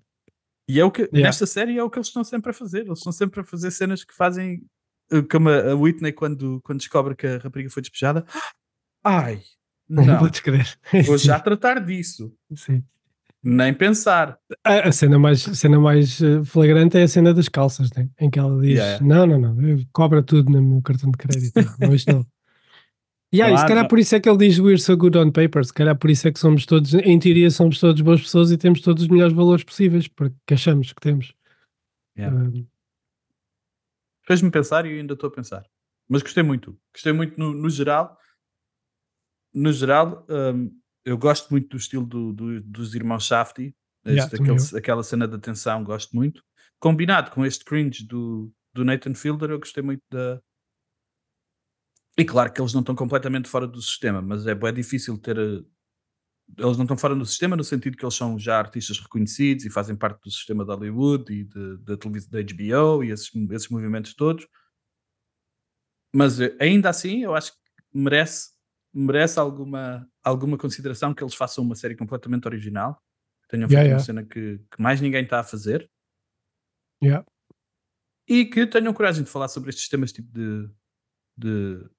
[0.70, 1.22] E é o que, Yeah.
[1.22, 2.86] nesta série é o que eles estão sempre a fazer.
[2.86, 4.64] Eles estão sempre a fazer cenas que fazem.
[5.12, 8.26] eh, Como a Whitney, quando, quando descobre que a rapariga foi despejada.
[9.04, 9.42] Ai,
[9.88, 10.68] não, Podes crer.
[11.06, 12.34] vou já tratar disso.
[12.56, 12.84] sim.
[13.48, 14.40] Nem pensar.
[14.64, 18.10] A, a cena mais, a cena mais eh, flagrante é a cena das calças, né?
[18.20, 19.06] em que ela diz: Yeah.
[19.06, 21.54] Não, não, não, cobra tudo no meu cartão de crédito.
[21.80, 22.26] Não,
[23.36, 25.32] E aí, se Claro, calhar por isso é que ele diz We're so good on
[25.32, 28.52] paper, se calhar por isso é que somos todos, em teoria, somos todos boas pessoas
[28.52, 31.34] e temos todos os melhores valores possíveis, porque achamos que temos.
[32.18, 32.36] Yeah.
[32.36, 32.66] Um,
[34.28, 35.66] Fez-me pensar e eu ainda estou a pensar.
[36.10, 36.78] Mas gostei muito.
[36.94, 38.18] Gostei muito no, no geral.
[39.54, 40.72] No geral, hum,
[41.04, 43.76] eu gosto muito do estilo do- do- dos irmãos Shafty.
[44.08, 46.44] Yeah, aquele- aquela cena da tensão, gosto muito.
[46.80, 50.40] Combinado com este cringe do, do Nathan Fielder, eu gostei muito da.
[52.18, 55.38] E claro que eles não estão completamente fora do sistema, mas é, é difícil ter.
[55.38, 55.64] eh,
[56.58, 59.70] Eles não estão fora do sistema no sentido que eles são já artistas reconhecidos e
[59.70, 61.44] fazem parte do sistema de Hollywood e
[61.80, 64.48] da televisão da HBO e esses, esses movimentos todos.
[66.14, 67.60] Mas eh, ainda assim, eu acho que
[67.94, 68.52] merece,
[68.94, 73.02] merece alguma, alguma consideração que eles façam uma série completamente original.
[73.50, 75.90] Tenham feito Yeah, uma cena que, que mais ninguém está a fazer
[77.04, 77.26] yeah.
[78.28, 80.70] e que tenham coragem de falar sobre estes temas tipo de.
[81.38, 81.95] de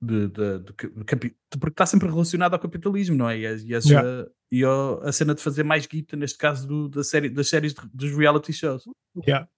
[0.00, 0.72] de, de- de
[1.58, 3.38] porque está sempre relacionado ao capitalismo, não é?
[3.38, 4.30] E, e as, Yeah.
[4.52, 7.74] e ao- a cena de fazer mais guita, neste caso do- da série, das séries
[7.92, 8.84] dos reality shows.
[9.26, 9.48] Yeah.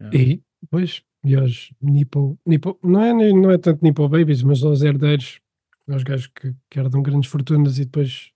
[0.00, 0.18] Yeah.
[0.18, 4.82] E, pois, e aos Nipo, Nipo não, é, não é tanto Nipo Babies, mas aos
[4.82, 5.40] herdeiros,
[5.88, 8.32] aos gajos que, que herdam grandes fortunas e depois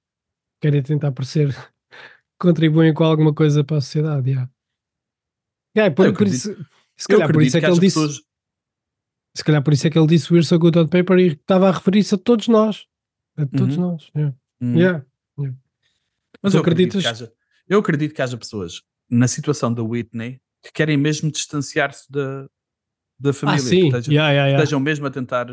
[0.61, 1.49] querem tentar parecer
[2.41, 4.31] contribuem com alguma coisa para a sociedade.
[4.31, 4.51] Yeah.
[5.77, 6.55] Yeah, por, por isso,
[6.97, 7.99] se calhar por isso é que haja ele disse.
[8.01, 8.23] pessoas-
[9.35, 11.69] Se calhar por isso é que ele disse We're so good on paper e estava
[11.69, 12.87] a referir-se a todos nós.
[13.37, 13.83] A todos Uhum.
[13.93, 14.11] nós.
[14.15, 14.37] Yeah.
[14.61, 14.77] Hum.
[14.77, 15.05] Yeah.
[16.43, 17.33] Mas Tu eu acredito, que haja,
[17.69, 22.47] eu acredito que haja pessoas na situação da Whitney que querem mesmo distanciar-se da,
[23.19, 23.61] da família.
[23.61, 23.87] Ah, que sim.
[23.87, 24.63] estejam, Yeah, yeah, yeah.
[24.63, 25.47] estejam mesmo a tentar,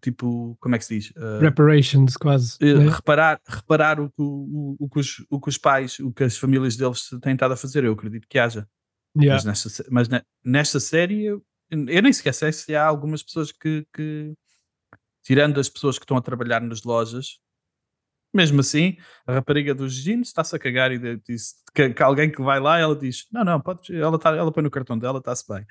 [0.00, 1.10] tipo, como é que se diz?
[1.12, 2.56] Uh, Reparations, quase.
[2.60, 2.88] eh, né?
[2.90, 6.36] reparar, reparar o, que, o, o, que os, o que os pais, o que as
[6.36, 7.84] famílias deles têm estado a fazer.
[7.84, 8.68] Eu acredito que haja.
[9.16, 9.34] Yeah.
[9.34, 11.42] Mas, nesta, mas ne- nesta série, eu,
[11.72, 14.34] eu nem sequer sei se há algumas pessoas que, que,
[15.22, 17.38] tirando as pessoas que estão a trabalhar nas lojas,
[18.34, 22.40] mesmo assim, a rapariga dos jeans está-se a cagar e diz que, que alguém que
[22.42, 25.46] vai lá, ela diz: Não, não, pode, ela, tá, ela põe no cartão dela, está-se
[25.46, 25.66] bem.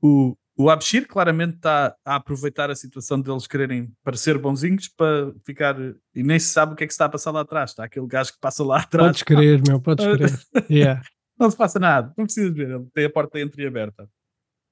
[0.00, 5.76] O, o Abshir claramente está a aproveitar a situação deles quererem parecer bonzinhos para ficar.
[6.14, 7.70] E nem se sabe o que é que se está a passar lá atrás.
[7.70, 9.08] Está aquele gajo que passa lá atrás.
[9.08, 10.30] Podes crer, meu, podes crer.
[10.70, 11.02] Yeah.
[11.38, 14.08] Não se passa nada, não precisa ver, ele tem a porta entreaberta.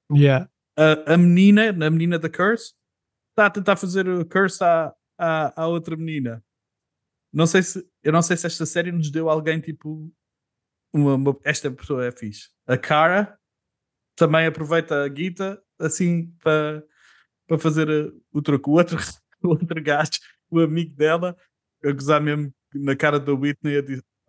[0.09, 0.49] Yeah.
[0.77, 2.73] A, a menina, a menina da Curse,
[3.31, 6.43] está a tentar fazer o Curse à, à, à outra menina.
[7.31, 10.11] Não sei se, eu não sei se esta série nos deu alguém tipo.
[10.93, 12.49] Uma, uma- esta pessoa é fixe.
[12.67, 13.37] A Cara
[14.15, 16.83] também aproveita a guita assim para
[17.47, 18.71] para fazer uh, o troco.
[18.71, 18.97] O outro,
[19.43, 20.11] o outro gajo,
[20.49, 21.35] o amigo dela,
[21.83, 23.77] a gozar mesmo na cara da Whitney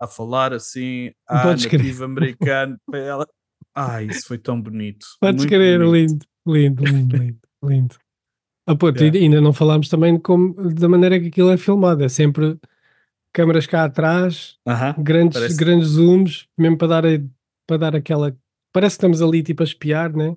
[0.01, 1.81] a, a falar assim, ah, Podes crer.
[1.81, 3.29] nativo americano, para ela.
[3.75, 5.07] Ai, isso foi tão bonito.
[5.21, 6.11] Podes muito querer, bonito.
[6.13, 7.97] lindo, lindo, lindo, lindo, lindo.
[8.67, 9.19] Ah, pô, Yeah.
[9.19, 12.03] ainda não falámos também como, da maneira que aquilo é filmado.
[12.03, 12.59] É sempre
[13.33, 17.23] câmaras cá atrás, Aham, grandes, parece- grandes zooms, mesmo para dar, a-
[17.67, 18.37] para dar aquela.
[18.73, 20.37] Parece que estamos ali tipo a espiar, né?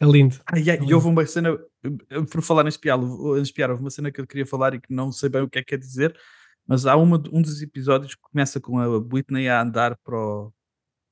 [0.00, 0.36] É lindo.
[0.46, 3.82] Ai, ai, Não e houve uma cena, eh, por falar em espiar, em espiar, houve
[3.82, 5.68] uma cena que eu queria falar e que não sei bem o que é que
[5.68, 6.18] quer dizer,
[6.66, 10.52] mas há uma, um dos episódios que começa com a Whitney a andar para o,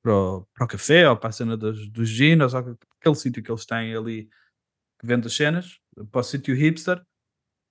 [0.03, 3.43] para o, para o café ou para a cena dos, dos ginos, ou aquele sítio
[3.43, 4.29] que eles têm ali
[4.99, 7.03] que vende as cenas, para o sítio hipster,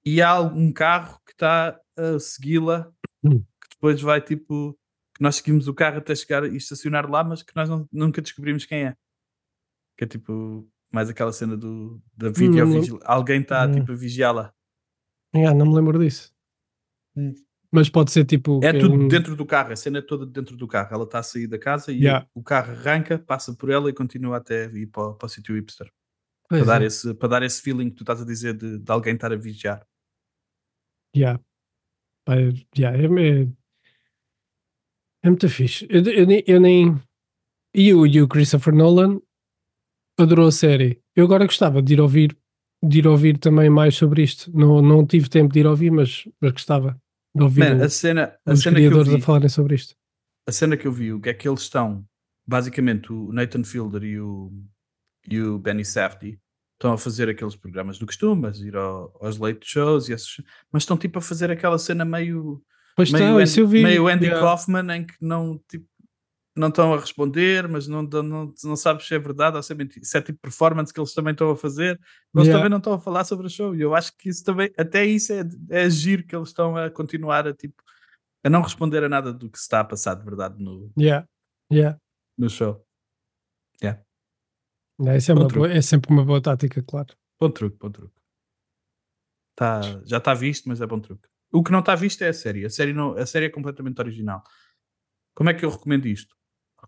[0.05, 2.93] e há um carro que está a segui-la,
[3.25, 3.41] Hum.
[3.41, 4.79] que depois vai tipo,
[5.17, 8.21] que nós seguimos o carro até chegar e estacionar lá, mas que nós não- nunca
[8.21, 8.97] descobrimos quem é.
[9.97, 13.01] Que é tipo, mais aquela cena do, da lembro.
[13.05, 14.53] alguém está tipo a vigiá-la.
[15.35, 16.35] Ah, não me lembro disso.
[17.17, 17.33] Hum.
[17.75, 18.61] Mas pode ser tipo.
[18.63, 20.95] É que tudo um- dentro do carro, a cena é toda dentro do carro.
[20.95, 22.27] Ela está a sair da casa e Yeah.
[22.35, 25.55] o carro arranca, passa por ela e continua até ir para, o- para o sítio
[25.55, 25.91] hipster.
[26.49, 26.87] Pois Para dar, é.
[26.87, 29.37] esse, para dar esse feeling que tu estás a dizer de, de alguém estar a
[29.37, 29.87] vigiar.
[31.17, 31.41] Yeah.
[32.29, 33.49] É- yeah, é, é,
[35.25, 35.87] é muito fixe.
[35.89, 37.01] Eu, eu nem- eu nem.
[37.75, 39.19] E o, e o Christopher Nolan
[40.19, 41.01] adorou a série.
[41.17, 42.37] Eu agora gostava de ir ouvir,
[42.85, 44.51] de ir ouvir também mais sobre isto.
[44.55, 47.01] Não, não tive tempo de ir ouvir, mas, mas gostava
[47.35, 49.75] de ouvir Man, a cena, a os cena que eu criadores vi, a falarem sobre
[49.75, 49.95] isto.
[50.47, 52.05] a cena que eu vi, o que é que eles estão,
[52.47, 54.53] basicamente o Nathan Fielder e o,
[55.29, 56.39] e o Benny Safdie
[56.75, 60.43] estão a fazer aqueles programas do costume, a ir ao- aos late shows, e esses,
[60.73, 62.61] mas estão tipo a fazer aquela cena meio,
[62.97, 64.41] Pois meio, está, Andy, meio Andy yeah.
[64.45, 65.87] Kaufman em que não, tipo,
[66.55, 69.77] não estão a responder, mas não, não, não sabes se é verdade ou se é
[69.77, 70.05] mentira.
[70.05, 71.99] Se é tipo performance que eles também estão a fazer,
[72.35, 72.53] eles Yeah.
[72.59, 73.75] também não estão a falar sobre o show.
[73.75, 76.91] E eu acho que isso também, até isso é, é giro que eles estão a
[76.91, 77.83] continuar a tipo
[78.45, 81.27] a não responder a nada do que se está a passar de verdade no, Yeah.
[81.73, 81.99] Yeah.
[82.37, 82.85] no show.
[85.01, 87.17] Yeah, isso é, uma boa- é sempre uma boa tática, claro.
[87.41, 88.15] Bom truque, bom truque.
[89.57, 91.29] Tá, já está visto, mas é bom truque.
[91.53, 92.65] O que não está visto é a série.
[92.65, 94.43] A série, não, a série é completamente original.
[95.35, 96.37] Como é que eu recomendo isto?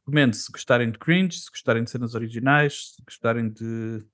[0.06, 4.04] Recomendo se gostarem de cringe, se gostarem de cenas originais, se gostarem de.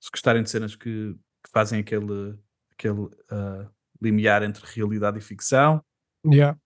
[0.00, 1.14] Se gostarem de cenas que,
[1.44, 2.38] que fazem aquele,
[2.72, 5.84] aquele ah, limiar entre realidade e ficção.
[6.26, 6.58] Yeah.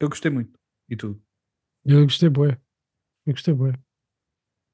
[0.00, 0.58] Eu gostei muito.
[0.88, 1.20] E tu?
[1.84, 2.60] Eu gostei bué.
[3.24, 3.72] Eu gostei bué.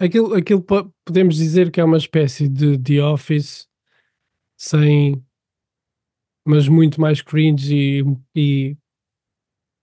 [0.00, 3.68] Aquilo, aquilo po- podemos dizer que é uma espécie de The Office
[4.56, 5.24] sem
[6.46, 8.02] mas muito mais cringe
[8.34, 8.76] e,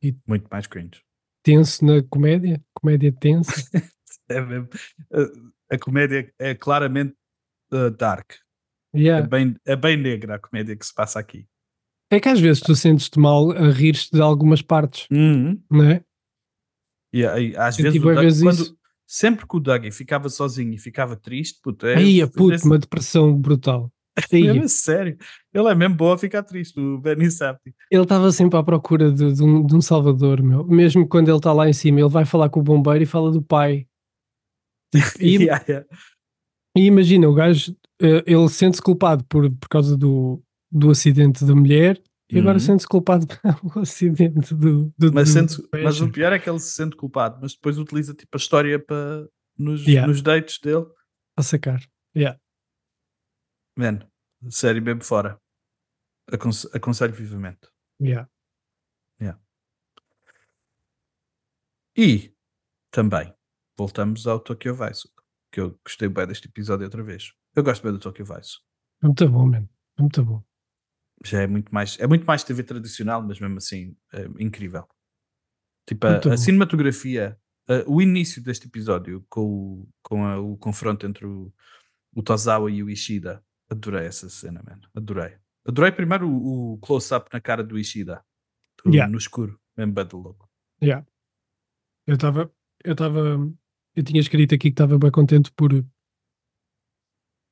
[0.01, 1.03] e Muito mais cringe.
[1.43, 3.51] Tenso na comédia, comédia tensa.
[4.29, 4.69] É mesmo.
[5.69, 7.13] A, comédia é claramente
[7.71, 8.33] ah, dark.
[8.93, 9.27] É Yeah.
[9.27, 11.45] bem, é bem negra a comédia que se passa aqui.
[12.09, 16.03] É que às vezes tu sentes-te mal a rir-te de algumas partes, não é?
[17.13, 18.77] E aí, às vezes, o bué Doug- vezes quando- isso.
[19.05, 22.79] sempre que o Dougie ficava sozinho e ficava triste, puto, é, Aí, a puto, uma
[22.79, 23.91] depressão brutal.
[24.63, 25.17] A sério.
[25.53, 27.73] Ele é mesmo bom a ficar triste, o Benny Safdie.
[27.89, 30.65] ele estava sempre à procura de, de um, de um salvador, meu.
[30.65, 33.31] Mesmo quando ele está lá em cima, ele vai falar com o bombeiro e fala
[33.31, 33.87] do pai.
[35.19, 35.87] E, Yeah, yeah.
[36.77, 41.53] E imagina, o gajo, eh, ele sente-se culpado por, por causa do, do acidente da
[41.55, 42.59] mulher e agora Uhum.
[42.61, 46.71] sente-se culpado pelo acidente do, do Mas, do mas o pior é que ele se
[46.73, 50.07] sente culpado, mas depois utiliza tipo a história para nos, Yeah.
[50.07, 50.85] nos dates dele.
[51.37, 51.81] a sacar.
[52.15, 52.37] Yeah.
[53.77, 54.05] Mano,
[54.49, 55.39] sério, mesmo fora.
[56.31, 57.67] Aconse- aconselho vivamente.
[58.01, 58.29] Yeah.
[61.97, 62.33] E
[62.89, 63.33] também
[63.77, 65.09] voltamos ao Tokyo Vice,
[65.51, 67.33] que eu gostei bem deste episódio outra vez.
[67.55, 68.59] Eu gosto bem do Tokyo Vice.
[69.03, 69.69] É Muito bom, mano.
[69.97, 70.43] É Muito bom.
[71.23, 74.87] Já é muito mais, é muito mais TV tradicional, mas mesmo assim é incrível.
[75.87, 79.41] Tipo, a, a cinematografia, a- o início deste episódio com,
[79.81, 81.53] o, com a- o confronto entre o,
[82.15, 84.81] o Tozawa e o Ishida, adorei essa cena, mano.
[84.93, 85.37] Adorei.
[85.65, 88.23] Adorei primeiro o, o close-up na cara do Ishida,
[88.83, 89.11] do- Yeah.
[89.11, 90.49] no escuro, mesmo de louco.
[90.81, 91.05] Yeah.
[92.07, 92.51] Eu estava.
[92.83, 93.19] Eu estava.
[93.95, 95.71] Eu tinha escrito aqui que estava bem contente por.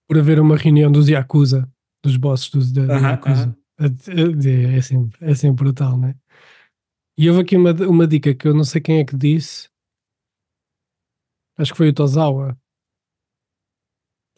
[0.07, 1.71] por haver uma reunião dos Yakuza,
[2.03, 3.57] dos bosses dos, da, da Aham, Yakuza.
[3.79, 6.15] É, é sempre, é sempre brutal, né?
[7.17, 9.69] E houve aqui uma, uma dica que eu não sei quem é que disse.
[11.57, 12.57] Acho que foi o Tozawa.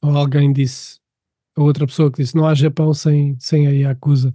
[0.04, 1.00] Ou alguém disse.
[1.58, 4.34] Ou outra pessoa que disse: não há Japão sem, sem a Yakuza.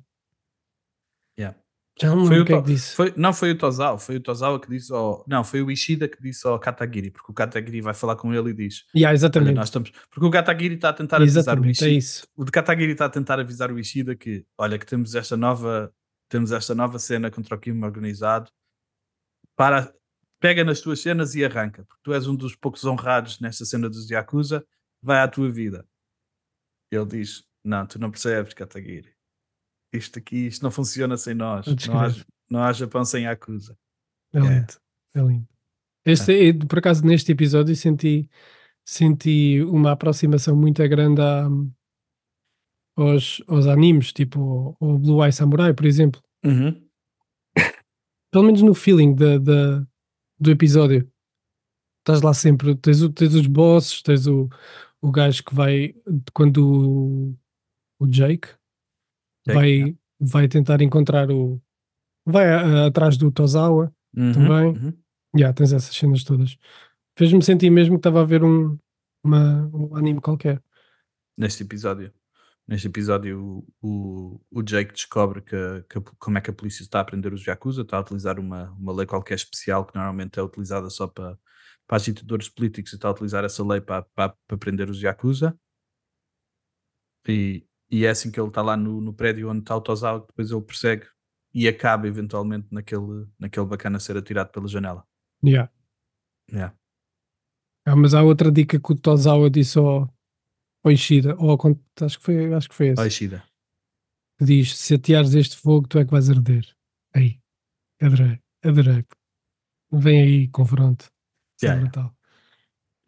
[1.39, 1.59] Yeah.
[1.99, 2.95] Já não Foi o quem é que disse.
[2.95, 6.07] foi- não foi o Tozawa, foi o Tozawa que disse ao, não, foi o Ishida
[6.07, 9.55] que disse ao Katagiri, porque o Katagiri vai falar com ele e diz: Yeah, exatamente.
[9.55, 9.91] nós estamos.
[10.11, 11.91] Porque o Katagiri está a tentar avisar o exatamente, Ishida.
[11.91, 12.27] é isso.
[12.37, 15.91] O de Katagiri está a tentar avisar o Ishida que, olha, que temos esta nova
[16.29, 18.51] temos esta nova cena contra o crime organizado.
[19.57, 19.91] Para,
[20.41, 23.89] pega nas tuas cenas e arranca, porque tu és um dos poucos honrados nesta cena
[23.89, 24.67] dos Yakuza,
[25.01, 25.87] vai à tua vida.
[26.90, 29.12] Ele diz: Não, tu não percebes, Kataguiri.
[29.92, 31.66] Isto aqui, isto não funciona sem nós.
[31.87, 32.09] Não há,
[32.51, 33.77] não há Japão sem Yakuza.
[34.33, 34.40] É É.
[34.42, 34.72] lindo.
[35.14, 35.49] É lindo.
[36.05, 38.29] Este, eh, Por acaso, neste episódio, senti,
[38.87, 41.46] senti uma aproximação muito grande a,
[42.96, 46.22] aos, aos animes, tipo o Blue Eye Samurai, por exemplo.
[46.44, 46.85] Uhum.
[48.33, 49.87] Pelo menos no feeling da, da-
[50.38, 51.11] do episódio.
[52.01, 54.49] Estás lá sempre, tens, o- tens os bosses, tens o,
[55.07, 55.95] o gajo que vai,
[56.35, 57.38] quando o,
[58.01, 58.49] o Jake,
[59.47, 61.62] Jake, vai, vai tentar encontrar o.
[62.27, 63.95] Vai a- a- atrás do Tozawa.
[64.16, 64.66] Uhum, Também.
[64.73, 64.92] uhum.
[65.38, 66.57] Já, tens essas cenas todas.
[67.16, 68.77] Fez-me sentir mesmo que estava a ver um,
[69.23, 70.61] uma, um anime qualquer.
[71.38, 72.12] Neste episódio.
[72.66, 77.05] Neste episódio, o, o, Jake descobre que, que como é que a polícia está a
[77.05, 80.90] prender os Yakuza, está a utilizar uma, uma lei qualquer especial que normalmente é utilizada
[80.90, 81.38] só para,
[81.87, 85.59] para agitadores políticos e está a utilizar essa lei para, para, para prender os Yakuza.
[87.29, 90.20] E, e é assim que ele está lá no, no prédio onde está o Tozawa,
[90.20, 91.07] que depois ele persegue
[91.55, 95.07] e acaba eventualmente naquele, naquele bacana ser atirado pela janela.
[95.44, 95.72] Yeah.
[96.53, 96.77] Yeah.
[97.87, 100.12] Ah, mas há outra dica que o Tozawa disse ao,
[100.85, 101.59] ao Ishida, ou ao,
[102.05, 103.44] acho que foi, acho que foi esse, Oi, Shida.
[104.38, 106.66] que diz: se ateares este fogo, tu é que vais arder.
[107.14, 107.40] Aí,
[108.03, 109.05] adorei, adorei.
[109.92, 111.07] Vem aí, confronto.
[111.62, 112.14] É Yeah, brutal.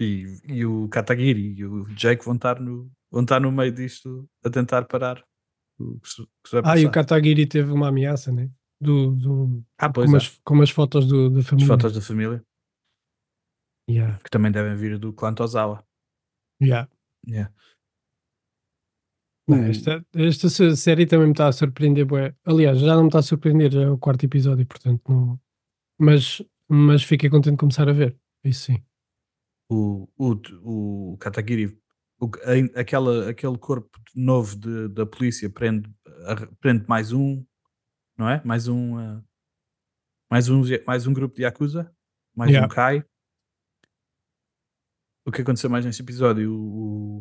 [0.00, 4.28] E, e o Katagiri e o Jake vão estar, no, vão estar no meio disto
[4.44, 5.24] a tentar parar
[5.78, 6.90] o que se, que se Ah, e o passar.
[6.90, 8.48] Katagiri teve uma ameaça, né?
[8.80, 10.18] Do, do, Ah, pois com, é.
[10.18, 11.66] as, com as fotos do, da As família.
[11.66, 12.44] fotos da família,
[13.90, 15.82] Yeah, que também devem vir do clã Tozawa.
[16.62, 16.88] yeah.
[17.26, 17.52] Yeah.
[19.48, 22.04] Não, esta, esta série também me está a surpreender.
[22.04, 22.34] bué.
[22.44, 25.40] Aliás, já não me está a surpreender, já é o quarto episódio, portanto não.
[25.98, 28.14] Mas, mas fiquei contente de começar a ver.
[28.48, 28.82] Isso sim.
[29.70, 31.78] o, o, o Katagiri,
[32.20, 35.88] o, a- aquela, aquele corpo novo de- da polícia prende,
[36.26, 37.44] arre- prende mais um,
[38.16, 38.42] não é?
[38.44, 39.22] Mais um, ah,
[40.30, 41.94] mais um, mais um grupo de Yakuza,
[42.34, 42.66] mais Yeah.
[42.66, 43.04] um Kai.
[45.26, 46.52] O que aconteceu mais neste episódio?
[46.54, 47.18] O,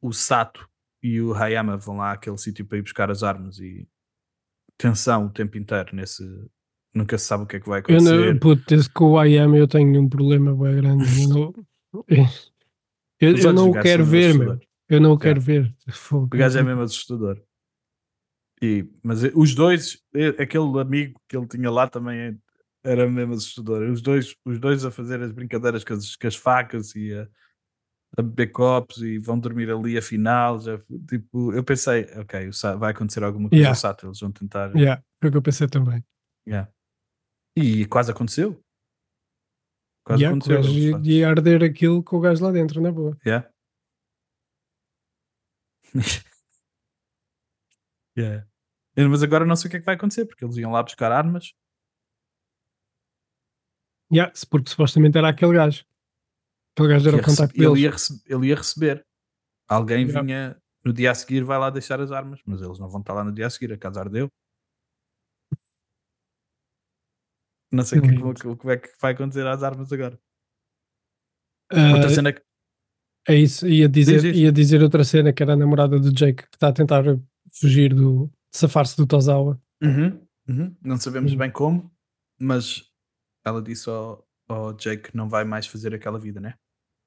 [0.00, 0.68] o, o Sato
[1.02, 3.88] e o Hayama vão lá àquele sítio para ir buscar as armas e
[4.78, 6.22] tensão o tempo inteiro nesse.
[6.96, 8.32] Nunca se sabe o que é que vai Eu acontecer.
[8.32, 11.04] não, puto, desde que o I am eu tenho um problema bem grande.
[13.18, 14.58] Eu não, eu, eu não o quero ver, meu.
[14.88, 15.74] Eu não o quero ver.
[15.90, 16.26] Fogo.
[16.34, 17.40] O gajo é mesmo assustador.
[18.62, 19.98] E, mas os dois,
[20.38, 22.36] aquele amigo que ele tinha lá também é-
[22.84, 23.82] era mesmo assustador.
[23.90, 27.26] Os dois, os dois a fazer as brincadeiras com as, com as facas e a,
[28.18, 30.60] a beber copos e vão dormir ali afinal.
[30.60, 30.78] Já,
[31.08, 33.70] tipo, eu pensei, ok, vai acontecer alguma coisa Yeah.
[33.76, 34.74] ao Sato, eles vão tentar.
[34.76, 36.02] Yeah, foi o que eu pensei também.
[36.48, 36.70] Yeah.
[37.56, 38.60] E quase aconteceu.
[40.04, 40.62] Quase Yeah, aconteceu.
[40.62, 43.16] fazem- ia arder aquilo com o gajo lá dentro, na boa.
[43.26, 43.50] Yeah.
[48.16, 48.46] yeah.
[48.96, 51.12] Mas agora não sei o que é que vai acontecer, porque eles iam lá buscar
[51.12, 51.52] armas.
[54.12, 55.84] Yeah, porque supostamente era aquele gajo.
[56.74, 58.10] Aquele gajo era o contacto ele, deles.
[58.10, 59.04] ia ele ia receber.
[59.68, 60.20] Alguém Yeah.
[60.22, 63.12] vinha no dia a seguir, vai lá deixar as armas, mas eles não vão estar
[63.14, 64.28] lá no dia a seguir, a casa ardeu.
[67.72, 68.50] Não sei o que, é que- Lindo.
[68.50, 70.18] o que é que vai acontecer às armas agora.
[71.72, 72.40] Ah, Outra cena que.
[73.28, 76.44] é isso, ia dizer, Diz, ia dizer outra cena que era a namorada do Jake
[76.48, 77.02] que está a tentar
[77.60, 78.30] fugir do.
[78.54, 79.60] safar-se do Tozawa.
[79.82, 80.76] Uhum, uhum.
[80.82, 81.38] Não sabemos Uhum.
[81.38, 81.92] bem como,
[82.40, 82.88] mas
[83.44, 86.54] ela disse ao, ao Jake que não vai mais fazer aquela vida, né?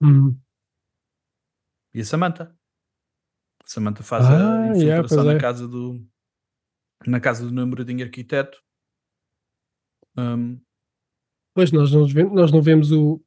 [0.02, 0.38] Hum.
[1.94, 2.56] E a Samantha.
[3.64, 5.40] A Samantha faz Ah, a yeah, infiltração pois na é.
[5.40, 6.06] casa do
[7.08, 8.62] na casa do namoradinho arquiteto.
[10.20, 10.62] Hum,
[11.56, 13.22] Pois nós não, vemos, nós não vemos o,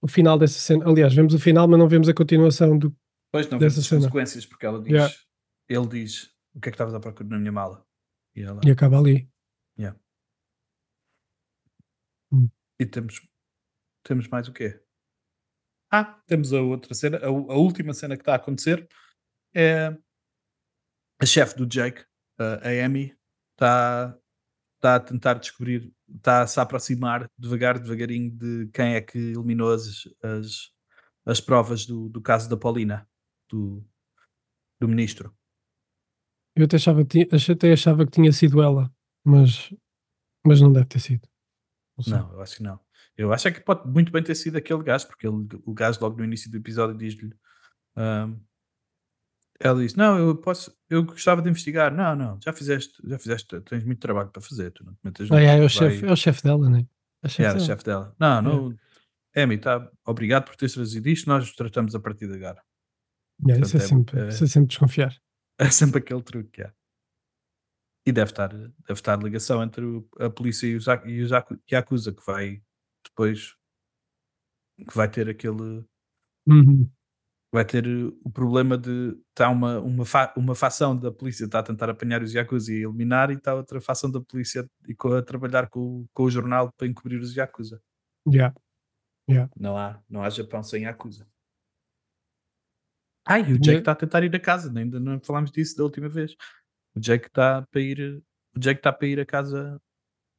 [0.00, 0.84] o final dessa cena.
[0.88, 2.94] Aliás, vemos o final, mas não vemos a continuação do.
[3.32, 4.00] Pois não Dessa vemos as cena.
[4.02, 5.14] consequências, porque ela diz, Yeah.
[5.68, 7.86] ele diz o que é que estavas à procura na minha mala?
[8.34, 9.28] E ela, E acaba ali.
[12.80, 13.20] e temos,
[14.02, 14.82] temos mais o quê?
[15.90, 18.88] Ah, temos a outra cena, a, a última cena que está a acontecer
[19.54, 19.96] é
[21.20, 22.04] a chefe do Jake,
[22.38, 23.16] a a Amy,
[23.52, 24.18] está
[24.82, 29.72] está a tentar descobrir, está a se aproximar devagar, devagarinho de quem é que eliminou
[29.72, 30.72] as, as,
[31.24, 33.08] as provas do, do caso da Paulina,
[33.48, 33.86] do,
[34.80, 35.32] do ministro.
[36.56, 38.92] Eu até achava, que tinha- até achava que tinha sido ela,
[39.24, 39.72] mas,
[40.44, 41.26] mas não deve ter sido.
[42.08, 42.80] Não eu acho que não.
[43.16, 46.00] Eu acho é que pode muito bem ter sido aquele gajo, porque ele, o gajo
[46.00, 47.32] logo no início do episódio diz-lhe
[47.94, 48.36] ahm,
[49.64, 51.94] Ela diz: Não, eu posso, eu gostava de investigar.
[51.94, 55.30] Não, não, já fizeste, já fizeste, tens muito trabalho para fazer, tu não te metas
[55.30, 56.86] Ah, é, é o chefe é o chefe dela, né?
[57.22, 57.66] É o chefe Yeah, dela.
[57.66, 58.16] chefe dela.
[58.18, 58.76] Não, não.
[59.36, 62.60] Amy, tá, obrigado por teres trazido isto, nós tratamos a partir de agora.
[63.40, 65.16] Isso, é portanto, é- sempre, é- isso é sempre desconfiar.
[65.58, 66.72] É sempre aquele truque que há.
[68.04, 71.30] E deve estar, deve estar ligação entre o- a polícia e os, e os
[71.70, 72.60] Yakuza, que vai
[73.04, 73.54] depois
[74.76, 75.84] que vai ter aquele
[76.48, 76.90] Uhum.
[77.52, 81.58] Vai ter uh, o problema de está uma, uma, fa, uma facção da polícia está
[81.58, 85.22] a tentar apanhar os Yakuza e eliminar e está outra facção da polícia e a
[85.22, 87.80] trabalhar com, o- com o jornal para encobrir os Yakuza.
[88.26, 88.54] Yeah.
[89.56, 91.26] Não há, não há Japão sem Yakuza.
[93.24, 93.78] Ah, e o Jake Yeah.
[93.80, 96.34] está a tentar ir a casa, ainda não falámos disso da última vez.
[96.94, 98.22] O Jake está para ir,
[98.56, 99.80] o Jake está para ir a casa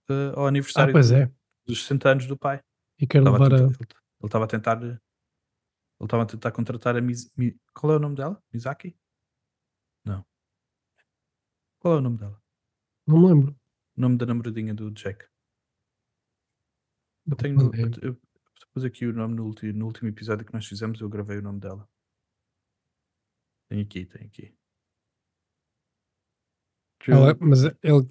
[0.09, 1.31] uh, ao Ah, aniversário pois do- é.
[1.65, 2.59] dos 60 anos do pai.
[2.99, 3.57] E a levar a.
[3.57, 3.75] tentar- ele
[4.21, 5.01] ele estava a tentar
[6.03, 8.41] ele estava a tentar contratar a Miz, Mi- qual é o nome dela?
[8.51, 8.95] Mizaki?
[10.05, 10.25] Não.
[11.79, 12.41] Qual é o nome dela?
[13.07, 13.51] Não me lembro.
[13.97, 15.25] O nome da namoradinha do Jake.
[17.25, 18.19] Eu tenho eu,
[18.73, 21.41] pus aqui o nome no, ulti- no último episódio que nós fizemos, eu gravei o
[21.41, 21.87] nome dela.
[23.69, 24.53] Tem aqui, tem aqui.
[27.07, 28.09] Ela- mas ele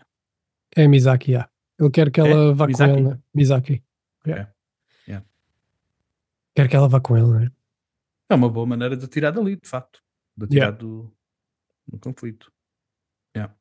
[0.77, 1.51] é Mizaki, yeah.
[1.79, 2.93] Ele quer que ela vá Mizaki?
[2.93, 3.23] com ele, né?
[3.35, 3.85] Mizaki.
[4.27, 4.51] Yeah.
[5.07, 5.11] É.
[5.11, 5.27] Yeah.
[6.55, 7.53] Quer que ela vá com ele, né?
[8.33, 10.01] É uma boa maneira de tirar dali, de facto.
[10.37, 10.79] De tirar Yeah.
[10.79, 11.13] do,
[11.87, 12.51] do conflito.
[13.37, 13.55] Yeah.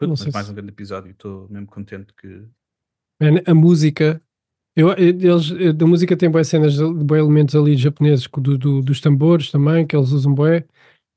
[0.00, 1.10] Mas mais se- um grande episódio.
[1.10, 2.28] Estou mesmo contente que.
[3.20, 4.22] Man, a música.
[4.76, 8.82] Eu, eles, eh, da música tem boas cenas, de bué elementos ali japoneses, do, do-
[8.82, 10.66] dos tambores também, que eles usam bué.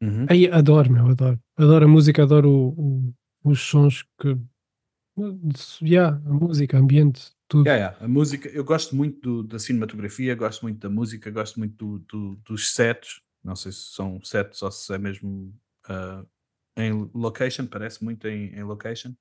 [0.01, 0.25] Uhum.
[0.29, 1.37] Aí, adoro, meu, adoro.
[1.57, 2.69] Adoro a música, adoro o-
[3.09, 3.13] o-
[3.51, 4.37] os sons que.
[5.81, 7.67] Yeah, a música, ambiente, tudo.
[7.67, 8.05] Yeah, yeah.
[8.05, 11.99] A música, eu gosto muito do- da cinematografia, gosto muito da música, gosto muito do-
[11.99, 13.21] do- dos sets.
[13.43, 15.53] Não sei se são sets ou se é mesmo
[15.85, 16.23] ah,
[16.77, 19.13] em location, parece muito em, em location.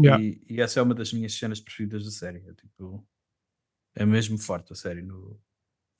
[0.00, 0.22] Yeah.
[0.22, 2.38] E, e essa é uma das minhas cenas preferidas da série.
[2.38, 3.06] É, tipo,
[3.94, 5.38] é mesmo forte a série no,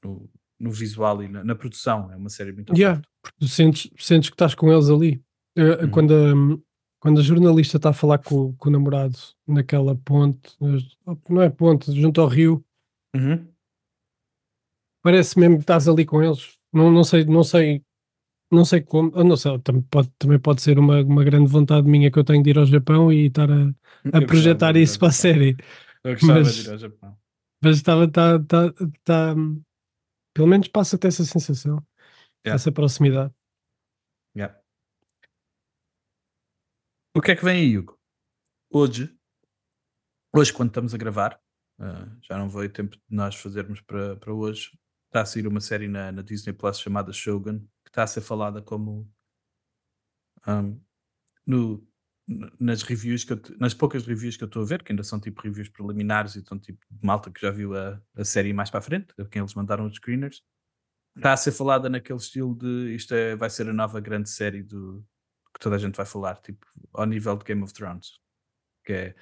[0.02, 2.10] no, no visual e na, na produção.
[2.10, 3.08] É uma série muito Yeah, forte.
[3.22, 5.22] porque tu sentes, sentes que estás com eles ali.
[5.58, 5.90] Uhum.
[5.90, 6.34] Quando, a,
[7.00, 10.54] quando a jornalista está a falar com, com o namorado naquela ponte,
[11.28, 12.64] não é ponte, junto ao rio,
[13.16, 13.48] Uhum.
[15.02, 16.58] parece mesmo que estás ali com eles.
[16.72, 17.82] Não, não sei, não sei,
[18.52, 22.10] não sei como, não sei, também pode, também pode ser uma, uma grande vontade minha
[22.10, 23.72] que eu tenho de ir ao Japão e estar a,
[24.12, 25.56] a projetar isso para a série.
[26.04, 27.16] Eu gostava mas- de ir ao Japão.
[27.62, 28.72] Mas estava, tá, tá,
[29.04, 29.34] tá,
[30.34, 31.82] pelo menos passa-te essa sensação,
[32.46, 32.54] Yeah.
[32.54, 33.34] essa proximidade.
[34.34, 34.59] Yeah.
[37.14, 37.98] O que é que vem aí, Hugo?
[38.70, 39.12] Hoje,
[40.32, 41.40] hoje quando estamos a gravar,
[41.78, 44.70] ah, já não veio tempo de nós fazermos para, para hoje,
[45.06, 48.20] está a sair uma série na, na Disney Plus chamada Shogun, que está a ser
[48.20, 49.10] falada como
[50.46, 50.78] ahm,
[51.46, 51.86] no,
[52.28, 55.02] n- nas reviews, que eu nas poucas reviews que eu estou a ver, que ainda
[55.02, 58.52] são tipo reviews preliminares e estão tipo de malta que já viu a, a série
[58.52, 60.42] mais para a frente, a quem eles mandaram os screeners,
[61.16, 64.62] está a ser falada naquele estilo de isto é, vai ser a nova grande série
[64.62, 65.04] do
[65.52, 68.18] que toda a gente vai falar, tipo, ao nível de Game of Thrones.
[68.84, 69.14] Que é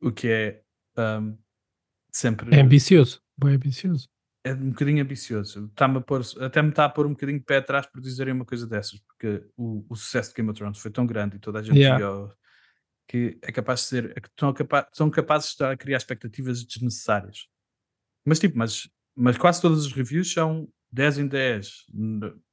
[0.00, 0.62] o que é
[0.96, 1.34] ahm,
[2.12, 4.08] sempre É ambicioso, bem ambicioso.
[4.44, 5.66] é um bocadinho ambicioso.
[5.66, 8.32] Está-me a pôr, até me está a pôr um bocadinho de pé atrás por dizerem
[8.32, 11.38] uma coisa dessas, porque o, o sucesso de Game of Thrones foi tão grande e
[11.40, 11.98] toda a gente Yeah.
[11.98, 12.32] viu
[13.08, 15.96] que é capaz de ser, é que estão, capa- são capazes de estar a criar
[15.98, 17.48] expectativas desnecessárias.
[18.24, 21.86] Mas tipo, mas, mas quase todas as reviews são 10 em 10,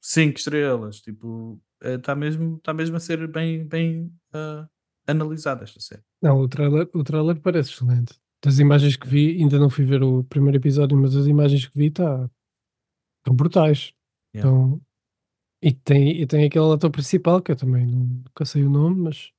[0.00, 4.68] 5 estrelas, tipo, está mesmo, tá mesmo a ser bem, bem ah,
[5.06, 6.02] analisada esta série.
[6.22, 8.18] Não, o trailer, o trailer parece excelente.
[8.42, 11.76] Das imagens que vi, ainda não fui ver o primeiro episódio, mas as imagens que
[11.76, 12.30] vi tá,
[13.18, 13.92] estão brutais.
[14.34, 14.48] Yeah.
[14.48, 14.80] Então,
[15.62, 19.00] e, tem, e tem aquele ator principal, que eu também não- nunca sei o nome,
[19.02, 19.32] mas,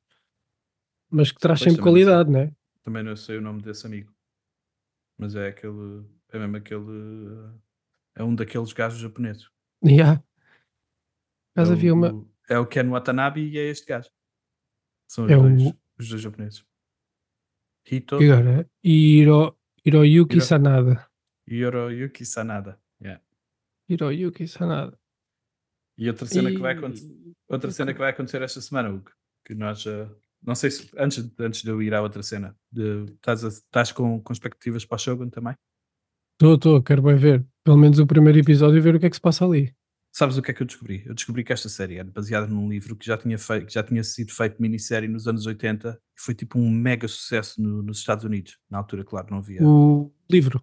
[1.09, 2.53] mas que traz Pois, sempre também não qualidade, né?
[2.83, 4.11] Também não sei o nome desse amigo,
[5.17, 7.59] mas é aquele, é mesmo aquele,
[8.15, 9.47] é um daqueles gajos japoneses.
[9.85, 10.21] Yeah.
[11.55, 12.27] É Mas havia o, uma.
[12.49, 14.09] é o Ken Watanabe e é este gajo.
[15.09, 16.63] São os, É dois, o- os dois japoneses.
[17.89, 18.69] Hito que agora?
[18.83, 21.07] Hiro, Hiroyuki Hiro- Sanada.
[21.47, 22.79] e Yoroyuki Sanada.
[23.01, 23.23] Yeah.
[23.89, 24.99] Hiroyuki Sanada.
[25.97, 29.11] E outra cena, que vai E- acontecer, outra cena que vai acontecer esta semana, Hugo,
[29.45, 30.09] que nós ah,
[30.43, 33.47] não sei se antes, de- antes de eu ir à outra cena, de- estás, a-
[33.49, 35.55] estás com, com expectativas para o Shogun também?
[36.35, 37.45] Estou, estou, quero bem ver.
[37.65, 39.75] Pelo menos o primeiro episódio e ver o que é que se passa ali.
[40.19, 41.01] Sabes o que é que eu descobri?
[41.05, 43.81] Eu descobri que esta série era baseada num livro que já tinha, feito, que já
[43.81, 47.99] tinha sido feito minissérie nos anos 80 e foi tipo um mega sucesso no- nos
[47.99, 48.57] Estados Unidos.
[48.69, 49.63] Na altura, claro, não havia.
[49.63, 50.61] O livro.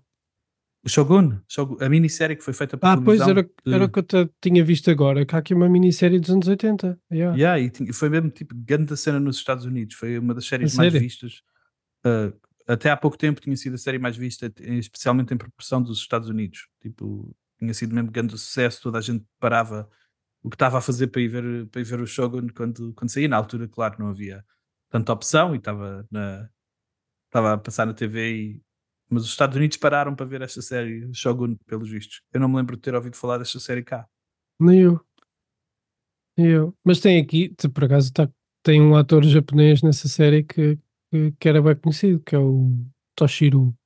[0.85, 3.99] O Shogun, Shogun, a minissérie que foi feita para Ah, pois era, era o que
[4.15, 7.01] eu tinha visto agora, que há aqui uma minissérie dos anos 80.
[7.11, 7.35] Yeah.
[7.35, 9.97] Yeah, e tinha- foi mesmo tipo grande cena nos Estados Unidos.
[9.97, 11.01] Foi uma das séries A mais sério?
[11.01, 11.41] vistas.
[12.07, 12.39] Uh,
[12.69, 16.29] até há pouco tempo tinha sido a série mais vista, especialmente em proporção dos Estados
[16.29, 16.69] Unidos.
[16.83, 18.83] Tipo, tinha sido mesmo grande sucesso.
[18.83, 19.89] Toda a gente parava
[20.43, 23.11] o que estava a fazer para ir ver, para ir ver o Shogun quando, quando
[23.11, 23.29] saía.
[23.29, 24.45] Na altura, claro, não havia
[24.89, 26.49] tanta opção e estava, na,
[27.27, 28.33] estava a passar na TV.
[28.33, 28.63] E,
[29.11, 32.23] mas os Estados Unidos pararam para ver esta série, Shogun, pelos vistos.
[32.33, 34.07] Eu não me lembro de ter ouvido falar desta série cá.
[34.59, 35.01] Nem eu.
[36.37, 36.77] Nem eu.
[36.85, 38.29] Mas tem aqui, por acaso, tá,
[38.63, 40.79] tem um ator japonês nessa série que,
[41.11, 42.71] que, que era bem conhecido, que é o
[43.17, 43.77] Toshiro.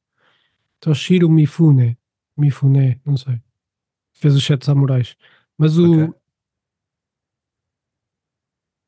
[0.79, 1.99] Toshiro Mifune.
[2.37, 3.41] Mifune, não sei.
[4.21, 5.17] Fez os Sete Samurais.
[5.59, 6.05] Mas o.
[6.05, 6.21] Ok.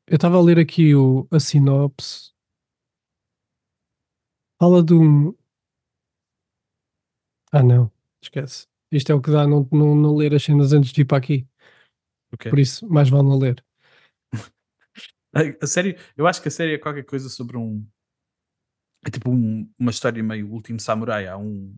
[0.07, 2.31] Eu estava a ler aqui o, a sinopse.
[4.59, 5.35] Fala de um.
[7.51, 7.91] Ah, não.
[8.21, 8.67] Esquece.
[8.91, 11.17] Isto é o que dá não, não, não ler as cenas antes de ir para
[11.17, 11.47] aqui.
[12.33, 12.49] Ok.
[12.51, 13.63] Por isso, mais vale não ler.
[15.35, 17.85] A, a série, eu acho que a série é qualquer coisa sobre um.
[19.05, 21.27] É tipo um- uma história meio último samurai.
[21.27, 21.77] Há um,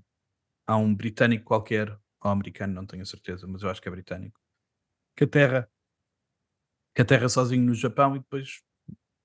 [0.67, 3.91] há um britânico qualquer, ou americano, não tenho a certeza, mas eu acho que é
[3.91, 4.39] britânico,
[5.15, 5.69] que aterra,
[6.95, 8.61] que aterra sozinho no Japão e depois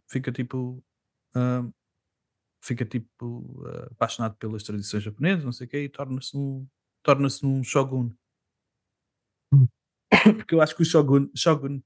[0.09, 0.85] fica tipo.
[1.35, 1.69] ah,
[2.63, 6.69] fica tipo ah, apaixonado pelas tradições japonesas, não sei o quê, e torna-se um,
[7.03, 8.13] torna-se um shogun.
[10.37, 11.81] Porque eu acho que o shogun, shogun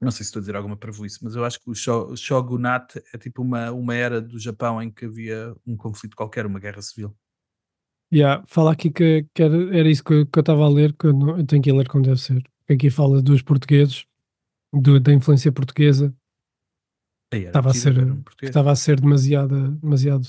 [0.00, 3.18] não sei se estou a dizer alguma parvoíce, mas eu acho que o shogunate é
[3.18, 7.16] tipo uma, uma era do Japão em que havia um conflito qualquer, uma guerra civil.
[8.12, 11.12] Yeah, fala aqui que, que era, era isso que, eu- estava a ler, que eu,
[11.14, 12.42] não- eu tenho que ir ler como deve ser.
[12.68, 14.04] Aqui fala dos portugueses,
[14.72, 16.14] do- da influência portuguesa,
[17.32, 20.26] estava a ser, um estava a ser demasiada, demasiado.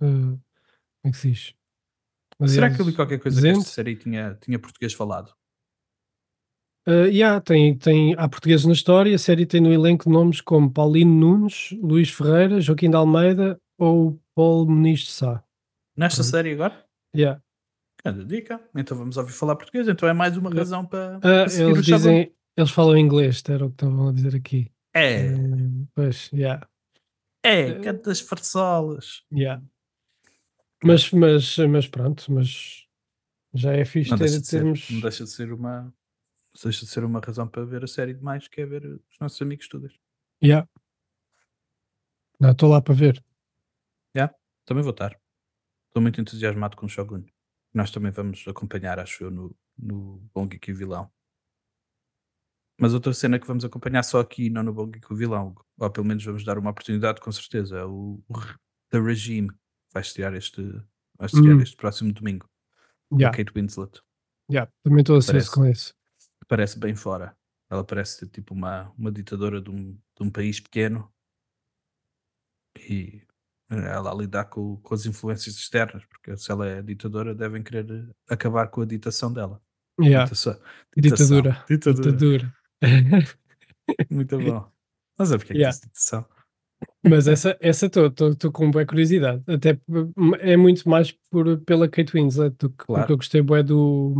[0.00, 0.40] eh, como
[1.04, 1.54] é que se diz?
[2.46, 5.32] Será que eu li qualquer coisa que esta série tinha, tinha português falado?
[6.86, 9.14] Uh, yeah, tem, tem, há portugueses na história.
[9.14, 14.18] A série tem no elenco nomes como Paulino Nunes, Luís Ferreira, Joaquim de Almeida ou
[14.34, 15.44] Paulo Muniz de Sá.
[15.96, 16.30] Nesta Pronto.
[16.30, 16.87] série agora?
[17.18, 17.42] Yeah.
[18.04, 18.60] Grande dica.
[18.76, 19.88] Então vamos ouvir falar português.
[19.88, 23.64] Então é mais uma razão para, para seguir eles o dizem, eles falam inglês, era
[23.66, 24.70] o que estavam a dizer aqui.
[24.94, 26.66] É, Uh, pois, yeah,
[27.42, 29.22] é, cantas farsolas.
[29.32, 29.62] yeah.
[30.82, 32.86] Mas, mas, mas pronto, mas
[33.52, 34.90] já é fixe Não ter, deixa, de ser, termos.
[34.90, 35.92] não deixa de ser uma
[36.62, 39.40] deixa de ser uma razão para ver a série demais, que é ver os nossos
[39.42, 39.98] amigos todos.
[40.42, 40.68] Yeah.
[42.40, 43.22] Não, estou lá para ver.
[44.68, 45.18] Também vou estar.
[45.98, 47.24] Estou muito entusiasmado com o Shogun.
[47.74, 51.10] Nós também vamos acompanhar, acho eu, no, no Bom Geek e o Vilão.
[52.80, 55.56] Mas outra cena que vamos acompanhar só aqui, não no Bom Geek e o Vilão,
[55.76, 58.32] ou pelo menos vamos dar uma oportunidade, com certeza, é o, o
[58.90, 59.50] The Regime.
[59.92, 60.62] Vai estrear este,
[61.16, 61.62] vai estrear Hum.
[61.62, 62.48] este próximo domingo.
[63.10, 64.00] com Yeah, Kate Winslet.
[64.48, 65.92] yeah, também estou ansioso com isso.
[66.46, 67.36] Parece bem fora.
[67.68, 71.12] Ela parece ser tipo uma, uma ditadora de um, de um país pequeno.
[72.88, 73.26] E
[73.70, 78.68] ela lidar com, com as influências externas, porque se ela é ditadora, devem querer acabar
[78.68, 79.60] com a ditação dela.
[80.00, 80.24] Yeah.
[80.24, 80.58] Ditação-.
[80.96, 81.64] Ditadura.
[81.68, 82.12] Ditadura.
[82.12, 82.54] Ditadura.
[84.10, 84.70] Muito bom.
[85.18, 85.70] Mas é porque é que Yeah.
[85.76, 86.26] disse ditação.
[87.04, 89.42] Mas essa essa estou com boa curiosidade.
[89.48, 89.80] Até
[90.40, 93.02] é muito mais por, pela Kate Winslet do que Claro.
[93.02, 94.14] porque eu gostei bué do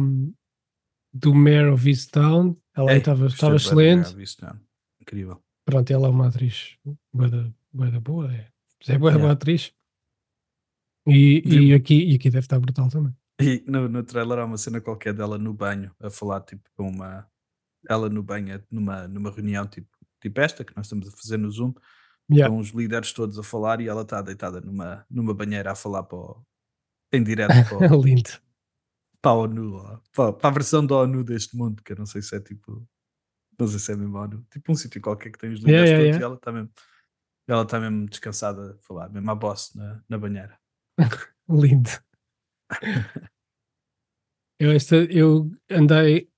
[1.12, 2.56] do Mayor of Easttown.
[2.74, 4.14] Ela estava de excelente.
[5.00, 5.40] Incrível.
[5.64, 6.76] Pronto, ela é uma atriz
[7.12, 8.32] bué da boa.
[8.32, 8.48] É,
[8.86, 9.18] é bué Yeah.
[9.18, 9.72] boa atriz.
[11.06, 13.14] E, e, aqui, e aqui deve estar brutal também.
[13.40, 16.88] E no, no trailer há uma cena qualquer dela no banho a falar tipo com
[16.88, 17.26] uma
[17.88, 19.88] ela no banho numa, numa reunião tipo,
[20.20, 21.72] tipo esta que nós estamos a fazer no Zoom
[22.30, 22.46] Yeah.
[22.54, 26.02] estão os líderes todos a falar e ela está deitada numa, numa banheira a falar
[26.02, 26.44] para o,
[27.10, 28.28] em direto para, o- Lindo.
[29.22, 32.20] para a ONU para, para a versão da ONU deste mundo que eu não sei
[32.20, 32.86] se é tipo
[33.58, 35.88] não sei se é mesmo a ONU tipo um sítio qualquer que tem os líderes
[35.88, 36.20] yeah, todos yeah.
[36.20, 36.70] e ela está mesmo
[37.48, 40.58] ela está mesmo descansada a falar mesmo a boss na, na banheira
[41.48, 41.90] Lindo.
[44.60, 46.28] Eu, esta, eu andei,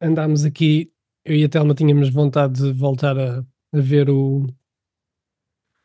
[0.00, 0.92] andámos aqui,
[1.24, 4.46] eu e a Telma tínhamos vontade de voltar a, a ver o,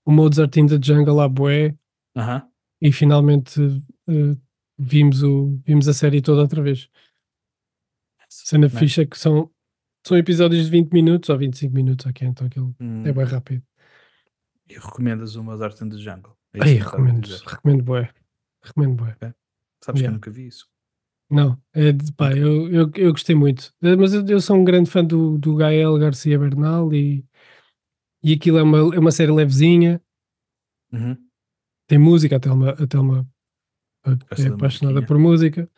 [0.05, 1.75] o Mozart in the Jungle à Boé
[2.15, 2.47] Aham.
[2.81, 3.61] e finalmente
[4.07, 4.37] eh,
[4.77, 6.89] vimos, o, vimos a série toda outra vez.
[8.29, 9.49] Cena ficha que são,
[10.05, 13.63] são episódios de 20 minutos ou 25 minutos aqui, então aquilo hum, é bem rápido.
[14.69, 18.09] E recomendas o Mozart in the Jungle é Ai, recomendo, recomendo bué.
[18.63, 19.15] Recomendo bué.
[19.19, 19.33] sabes
[19.83, 20.13] que eu Yeah.
[20.13, 20.67] nunca vi isso
[21.29, 23.73] Não, é pá, eu, eu, eu gostei muito.
[23.81, 27.25] Eh, Mas eu, eu sou um grande fã do, do Gael Garcia Bernal e,
[28.23, 30.01] e aquilo é uma, é uma série levezinha,
[30.91, 31.17] Uhum.
[31.85, 33.27] tem música, a Telma, a Telma
[34.05, 35.69] eh, Gosta é da apaixonada por música.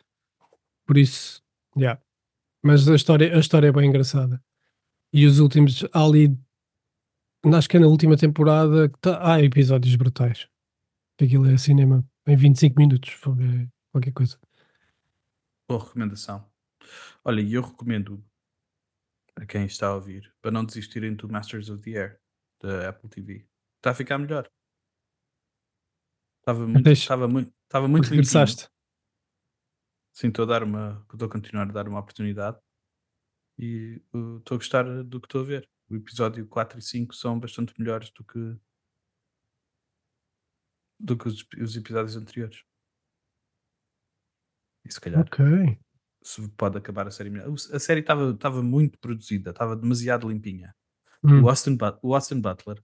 [0.86, 1.42] por isso,
[1.76, 2.00] yeah.
[2.62, 4.40] Mas a história, a história é bem engraçada.
[5.12, 6.38] E os últimos, há ali,
[7.56, 10.48] acho que é na última temporada, que tá, há episódios brutais.
[11.20, 14.38] Aquilo é cinema em 25 minutos, é qualquer coisa.
[15.68, 16.44] Boa recomendação.
[17.24, 18.24] Olha, e eu recomendo
[19.36, 22.20] a quem está a ouvir para não desistirem do Masters of the Air
[22.60, 23.46] da Apple TV.
[23.76, 24.50] Está a ficar melhor.
[26.40, 28.22] Estava muito, Deixa- estava muito, estava muito limpinho.
[30.12, 32.58] Sim, estou a dar uma, estou a continuar a dar uma oportunidade
[33.58, 35.68] e uh, estou a gostar do que estou a ver.
[35.90, 38.56] O episódio 4 e 5 são bastante melhores do que
[40.98, 42.62] do que os, os episódios anteriores.
[44.84, 45.78] E se calhar Ok.
[46.22, 47.52] se pode acabar a série melhor.
[47.72, 50.74] A série estava muito produzida, estava demasiado limpinha.
[51.22, 52.82] Hum, O, Austin o Austin Butler,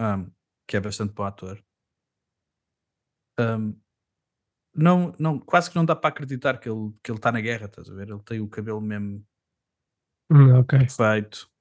[0.00, 0.30] um,
[0.66, 1.62] que é bastante bom ator,
[3.38, 3.78] um,
[4.74, 7.66] não, não, quase que não dá para acreditar que ele que ele está na guerra,
[7.66, 8.08] estás a ver?
[8.08, 9.24] Ele tem o cabelo mesmo
[10.30, 10.78] hum, ok.
[10.88, 11.51] feito.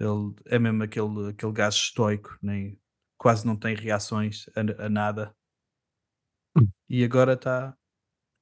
[0.00, 2.78] Ele é mesmo aquele, aquele gajo estoico, nem,
[3.16, 5.34] quase não tem reações a, a nada.
[6.56, 6.68] Hum.
[6.88, 7.76] E agora está.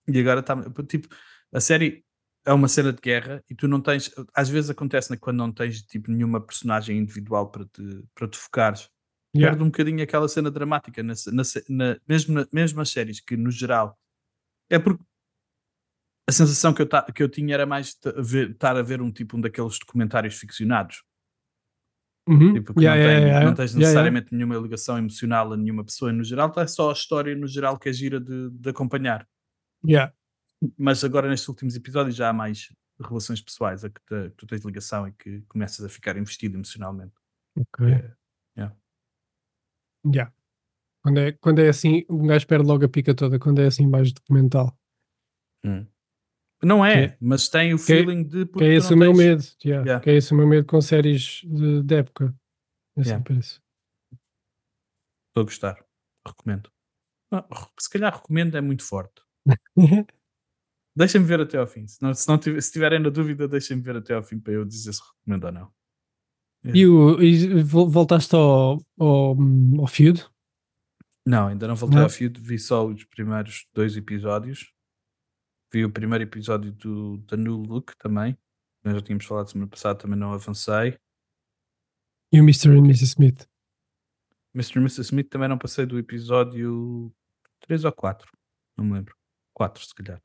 [0.09, 0.55] E agora está.
[0.87, 1.09] Tipo,
[1.53, 2.05] a série
[2.45, 4.11] é uma cena de guerra e tu não tens.
[4.35, 7.83] Às vezes acontece né, quando não tens tipo, nenhuma personagem individual para te,
[8.15, 8.89] para te focares.
[9.35, 9.51] Yeah.
[9.55, 13.51] Perde um bocadinho aquela cena dramática, na, na, na- mesmo, mesmo as séries que no
[13.51, 13.99] geral.
[14.71, 15.03] É porque
[16.29, 19.37] a sensação que eu, ta- que eu tinha era mais estar a ver um tipo
[19.37, 21.03] um daqueles documentários ficcionados.
[22.29, 22.55] Uhum.
[22.55, 25.85] Tipo, que Yeah, não, yeah, tem- yeah, não tens necessariamente nenhuma ligação emocional a nenhuma
[25.85, 29.29] pessoa no geral, é só a história no geral que é gira de, de acompanhar.
[29.87, 30.13] Yeah.
[30.77, 34.47] Mas agora nestes últimos episódios já há mais relações pessoais a que, te- que tu
[34.47, 37.13] tens ligação e que começas a ficar investido emocionalmente.
[37.57, 37.87] Ok.
[37.93, 38.13] É,
[38.57, 38.77] yeah.
[40.07, 40.33] Yeah.
[41.03, 43.39] Quando, é, quando é assim, um gajo perde logo a pica toda.
[43.39, 44.77] Quando é assim, mais documental.
[45.65, 45.87] Hum.
[46.63, 48.47] Não é, Que- mas tem o que é- feeling de.
[48.47, 49.43] Que é esse não o meu medo.
[49.65, 49.85] yeah.
[49.85, 50.03] Yeah.
[50.03, 52.35] Que é esse o meu medo com séries de, de época.
[52.97, 53.19] É Yeah.
[53.19, 53.61] sempre isso.
[55.29, 55.85] Estou a gostar.
[56.27, 56.71] Recomendo.
[57.33, 57.43] Re-
[57.79, 59.21] se calhar recomendo é muito forte.
[60.97, 61.87] Deixem-me ver até ao fim.
[61.87, 64.55] Se, não, se, não tive- se tiverem na dúvida, deixem-me ver até ao fim para
[64.55, 65.73] eu dizer se recomendo ou não.
[66.75, 69.37] e, o, e vol- voltaste ao, ao,
[69.79, 70.27] ao feud?
[71.27, 72.05] Não, ainda não voltei Não?
[72.05, 74.73] ao feed, vi só os primeiros dois episódios.
[75.73, 78.37] Vi o primeiro episódio do da New Look também.
[78.85, 80.97] Nós já tínhamos falado semana passada, também não avancei.
[82.33, 82.69] E o Mr.
[82.69, 83.05] e Mrs.
[83.05, 83.49] Smith?
[84.55, 84.79] Mr.
[84.79, 85.01] e Mrs.
[85.03, 87.13] Smith também não passei do episódio
[87.61, 88.31] 3 ou 4.
[88.77, 89.15] Não me lembro.
[89.55, 90.21] 4, se calhar.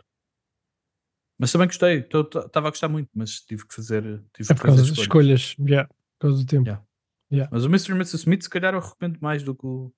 [1.40, 2.00] Mas também gostei.
[2.00, 5.42] Estava a gostar muito, mas tive que fazer, tive É por causa das escolhas.
[5.42, 5.70] escolhas.
[5.70, 5.88] Yeah.
[5.88, 6.66] Por causa do tempo.
[7.34, 7.50] Yeah.
[7.52, 7.92] Mas o Mr.
[7.92, 8.18] e Mrs.
[8.18, 9.92] Smith, se calhar, eu recomendo mais do que o,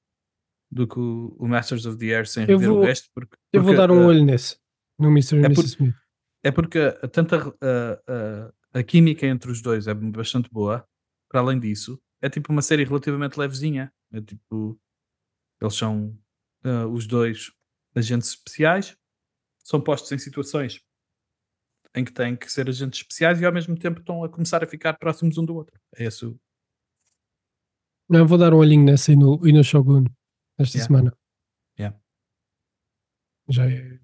[0.72, 3.10] do que o, Masters of the Air sem Eu rever vou- o resto.
[3.14, 4.58] Porque, Eu vou dar um uh, olho nesse.
[5.00, 5.44] No Mr.
[5.44, 5.96] é por-.
[6.44, 10.88] É porque a, tanta, a, a, a química entre os dois é bastante boa.
[11.30, 13.92] Para além disso, é tipo uma série relativamente levezinha.
[14.12, 14.80] É tipo.
[15.62, 16.18] Eles são
[16.64, 17.52] ah, os dois
[17.96, 18.98] agentes especiais,
[19.64, 20.82] são postos em situações
[21.96, 24.68] em que têm que ser agentes especiais e ao mesmo tempo estão a começar a
[24.68, 25.80] ficar próximos um do outro.
[25.96, 26.40] É esse o.
[28.10, 30.06] Não, vou dar um olhinho nessa e no, e no Shogun
[30.58, 30.88] esta Yeah.
[30.88, 31.18] semana.
[31.80, 32.00] Yeah.
[33.50, 34.00] Já é.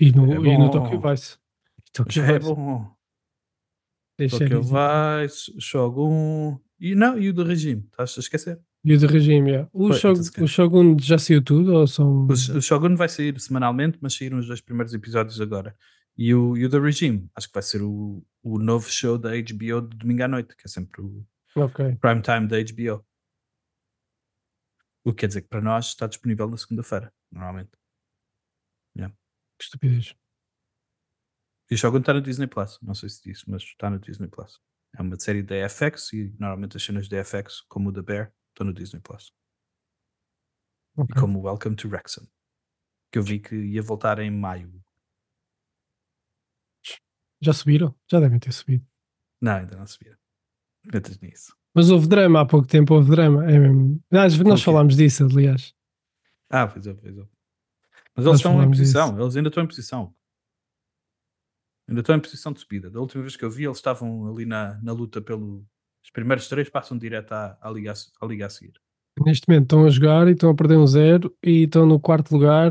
[0.00, 0.70] E no, É e no.
[0.70, 1.36] Tokyo Vice.
[1.92, 2.90] Tokyo Já é bom.
[4.18, 4.62] Deixa Tokyo.
[4.62, 6.58] Vice, Shogun.
[6.78, 8.58] E não, e o do regime, estás a esquecer?
[8.82, 9.68] E o de regime, yeah.
[9.74, 12.26] o, Pois, Shogun, então o Shogun já saiu tudo ou são.
[12.26, 15.76] O, Shogun vai sair semanalmente, mas saíram os dois primeiros episódios agora.
[16.16, 19.30] E o, e o The Regime, acho que vai ser o, o novo show da
[19.30, 21.24] HBO de domingo à noite, que é sempre o
[21.54, 21.96] Ok.
[22.00, 23.04] prime time da HBO.
[25.04, 27.70] O que quer dizer que para nós está disponível na segunda-feira, normalmente.
[29.60, 30.14] Que estupidez.
[31.70, 34.58] E Shogun está no Disney Plus, não sei se disse, mas está no Disney Plus.
[34.96, 38.32] É uma série da FX e normalmente as cenas da FX, como o The Bear,
[38.48, 39.34] estão no Disney Plus.
[40.96, 41.20] E Ok.
[41.20, 42.26] como Welcome to Wrexham,
[43.12, 44.82] que eu vi que ia voltar em maio.
[47.42, 47.94] Já subiram?
[48.10, 48.86] Já devem ter subido.
[49.42, 50.18] Não, ainda não via.
[50.90, 51.54] Metas nisso.
[51.74, 53.44] Mas houve drama há pouco tempo, houve drama.
[53.44, 54.02] É mesmo.
[54.10, 55.74] Nós, nós falámos disso, aliás.
[56.48, 57.39] Ah, pois é, pois é.
[58.16, 59.22] Mas Nós eles estão em posição, disso.
[59.22, 60.14] eles ainda estão em posição.
[61.88, 62.90] Ainda estão em posição de subida.
[62.90, 65.64] Da última vez que eu vi, eles estavam ali na, na luta pelo.
[66.04, 68.72] Os primeiros três passam direto à, à, liga, a- à liga a seguir.
[69.24, 72.32] Neste momento estão a jogar e estão a perder um zero e estão no quarto
[72.32, 72.70] lugar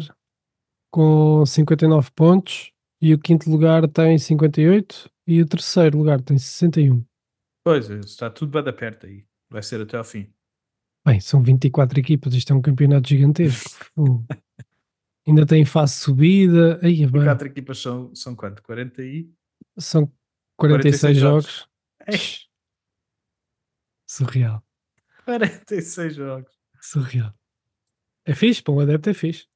[0.92, 2.72] com 59 pontos
[3.02, 7.06] e o quinto lugar tem 58 e o terceiro lugar tem 61.
[7.64, 9.26] Pois, é, está tudo bem da perto aí.
[9.50, 10.34] Vai ser até ao fim.
[11.06, 13.70] Bem, são 24 equipas, isto é um campeonato gigantesco.
[15.30, 16.80] Ainda tem fase subida.
[16.84, 18.62] Aí, E quatro equipas são, são quanto?
[18.64, 19.30] 40 e.
[19.78, 20.12] são
[20.58, 21.70] 46, 46 jogos.
[22.08, 22.18] Ei,
[24.08, 24.64] Surreal.
[25.26, 26.52] 46 jogos.
[26.82, 27.34] Surreal.
[28.26, 29.48] É fixe, para um adepto é fixe.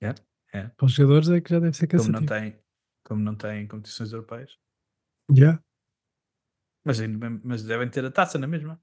[0.00, 0.14] É,
[0.52, 0.68] é.
[0.68, 2.20] Para os jogadores é que já deve ser Como cansativo.
[2.20, 2.58] não, tem,
[3.04, 4.56] como não tem competições europeias.
[5.30, 5.60] Yeah.
[6.84, 6.98] Mas,
[7.42, 8.80] mas devem ter a taça na mesma.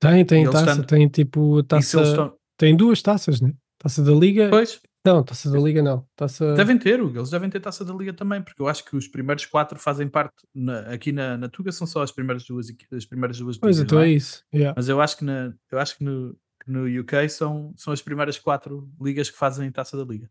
[0.00, 2.02] Tem, tem eles taça, estão- tem tipo taça.
[2.02, 2.38] estão.
[2.56, 3.52] Tem duas taças, né?
[3.78, 4.48] Taça da Liga.
[4.50, 6.06] Pois, Não, taça da Liga não.
[6.14, 6.54] Taça.
[6.54, 9.08] devem ter, Hugo, eles devem ter taça da Liga também, porque eu acho que os
[9.08, 10.46] primeiros quatro fazem parte.
[10.54, 13.98] na- aqui na, na Tuga são só as primeiras duas, as primeiras duas Pois, então
[14.00, 14.12] é é?
[14.12, 14.44] isso.
[14.52, 14.74] Yeah.
[14.76, 16.36] Mas eu acho que, na, eu acho que no,
[16.66, 20.30] no UK são, são as primeiras quatro ligas que fazem taça da Liga.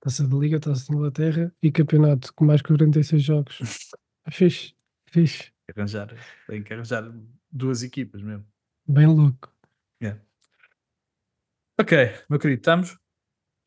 [0.00, 3.58] Taça da Liga, taça de Inglaterra e campeonato com mais que 46 jogos.
[4.30, 4.74] Fixe,
[5.10, 5.52] fixe.
[5.76, 6.08] Arranjar,
[6.48, 7.10] tem que arranjar
[7.52, 8.44] duas equipas mesmo.
[8.88, 9.52] Bem louco.
[11.80, 11.96] Ok,
[12.30, 12.96] meu querido, estamos?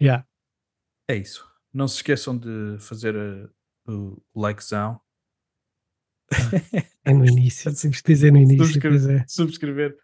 [0.01, 0.27] Yeah.
[1.09, 1.45] É isso.
[1.73, 3.49] Não se esqueçam de fazer eh,
[3.91, 4.99] o likezão,
[7.05, 7.73] É no início.
[7.75, 8.65] Temos que dizer no início.
[8.65, 9.25] Subscre- Pois é.
[9.27, 9.97] subscrever,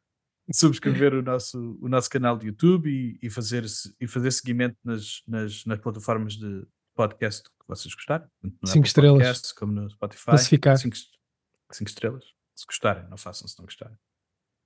[0.54, 3.66] subscrever o, nosso, o nosso canal de YouTube e, e fazer,
[4.00, 6.66] e fazer seguimento nas, nas, nas plataformas de
[6.96, 8.28] podcast que vocês gostarem.
[8.66, 9.18] Cinco estrelas.
[9.18, 10.26] Podcasts como no Spotify.
[10.26, 10.78] Classificar.
[10.78, 10.96] Cinco,
[11.72, 12.24] cinco estrelas.
[12.56, 13.98] Se gostarem, não façam se não gostarem.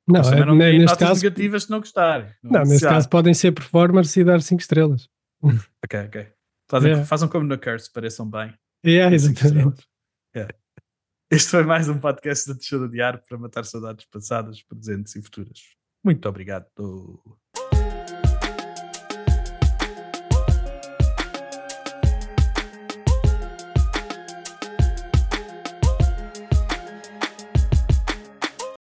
[0.07, 1.21] Não, é, não neste caso.
[1.21, 2.33] negativas se não gostarem.
[2.41, 5.09] Não, é neste caso podem ser performers e dar 5 estrelas.
[5.83, 6.33] Ok, ok.
[6.69, 7.05] Fazem, Yeah.
[7.05, 8.53] façam como no Curse, pareçam bem.
[8.85, 9.87] Yeah, cinco exatamente.
[10.35, 10.53] Yeah.
[11.31, 15.59] Este foi mais um podcast da Teixeira Diário para matar saudades passadas, presentes e futuras.
[16.03, 16.65] Muito obrigado.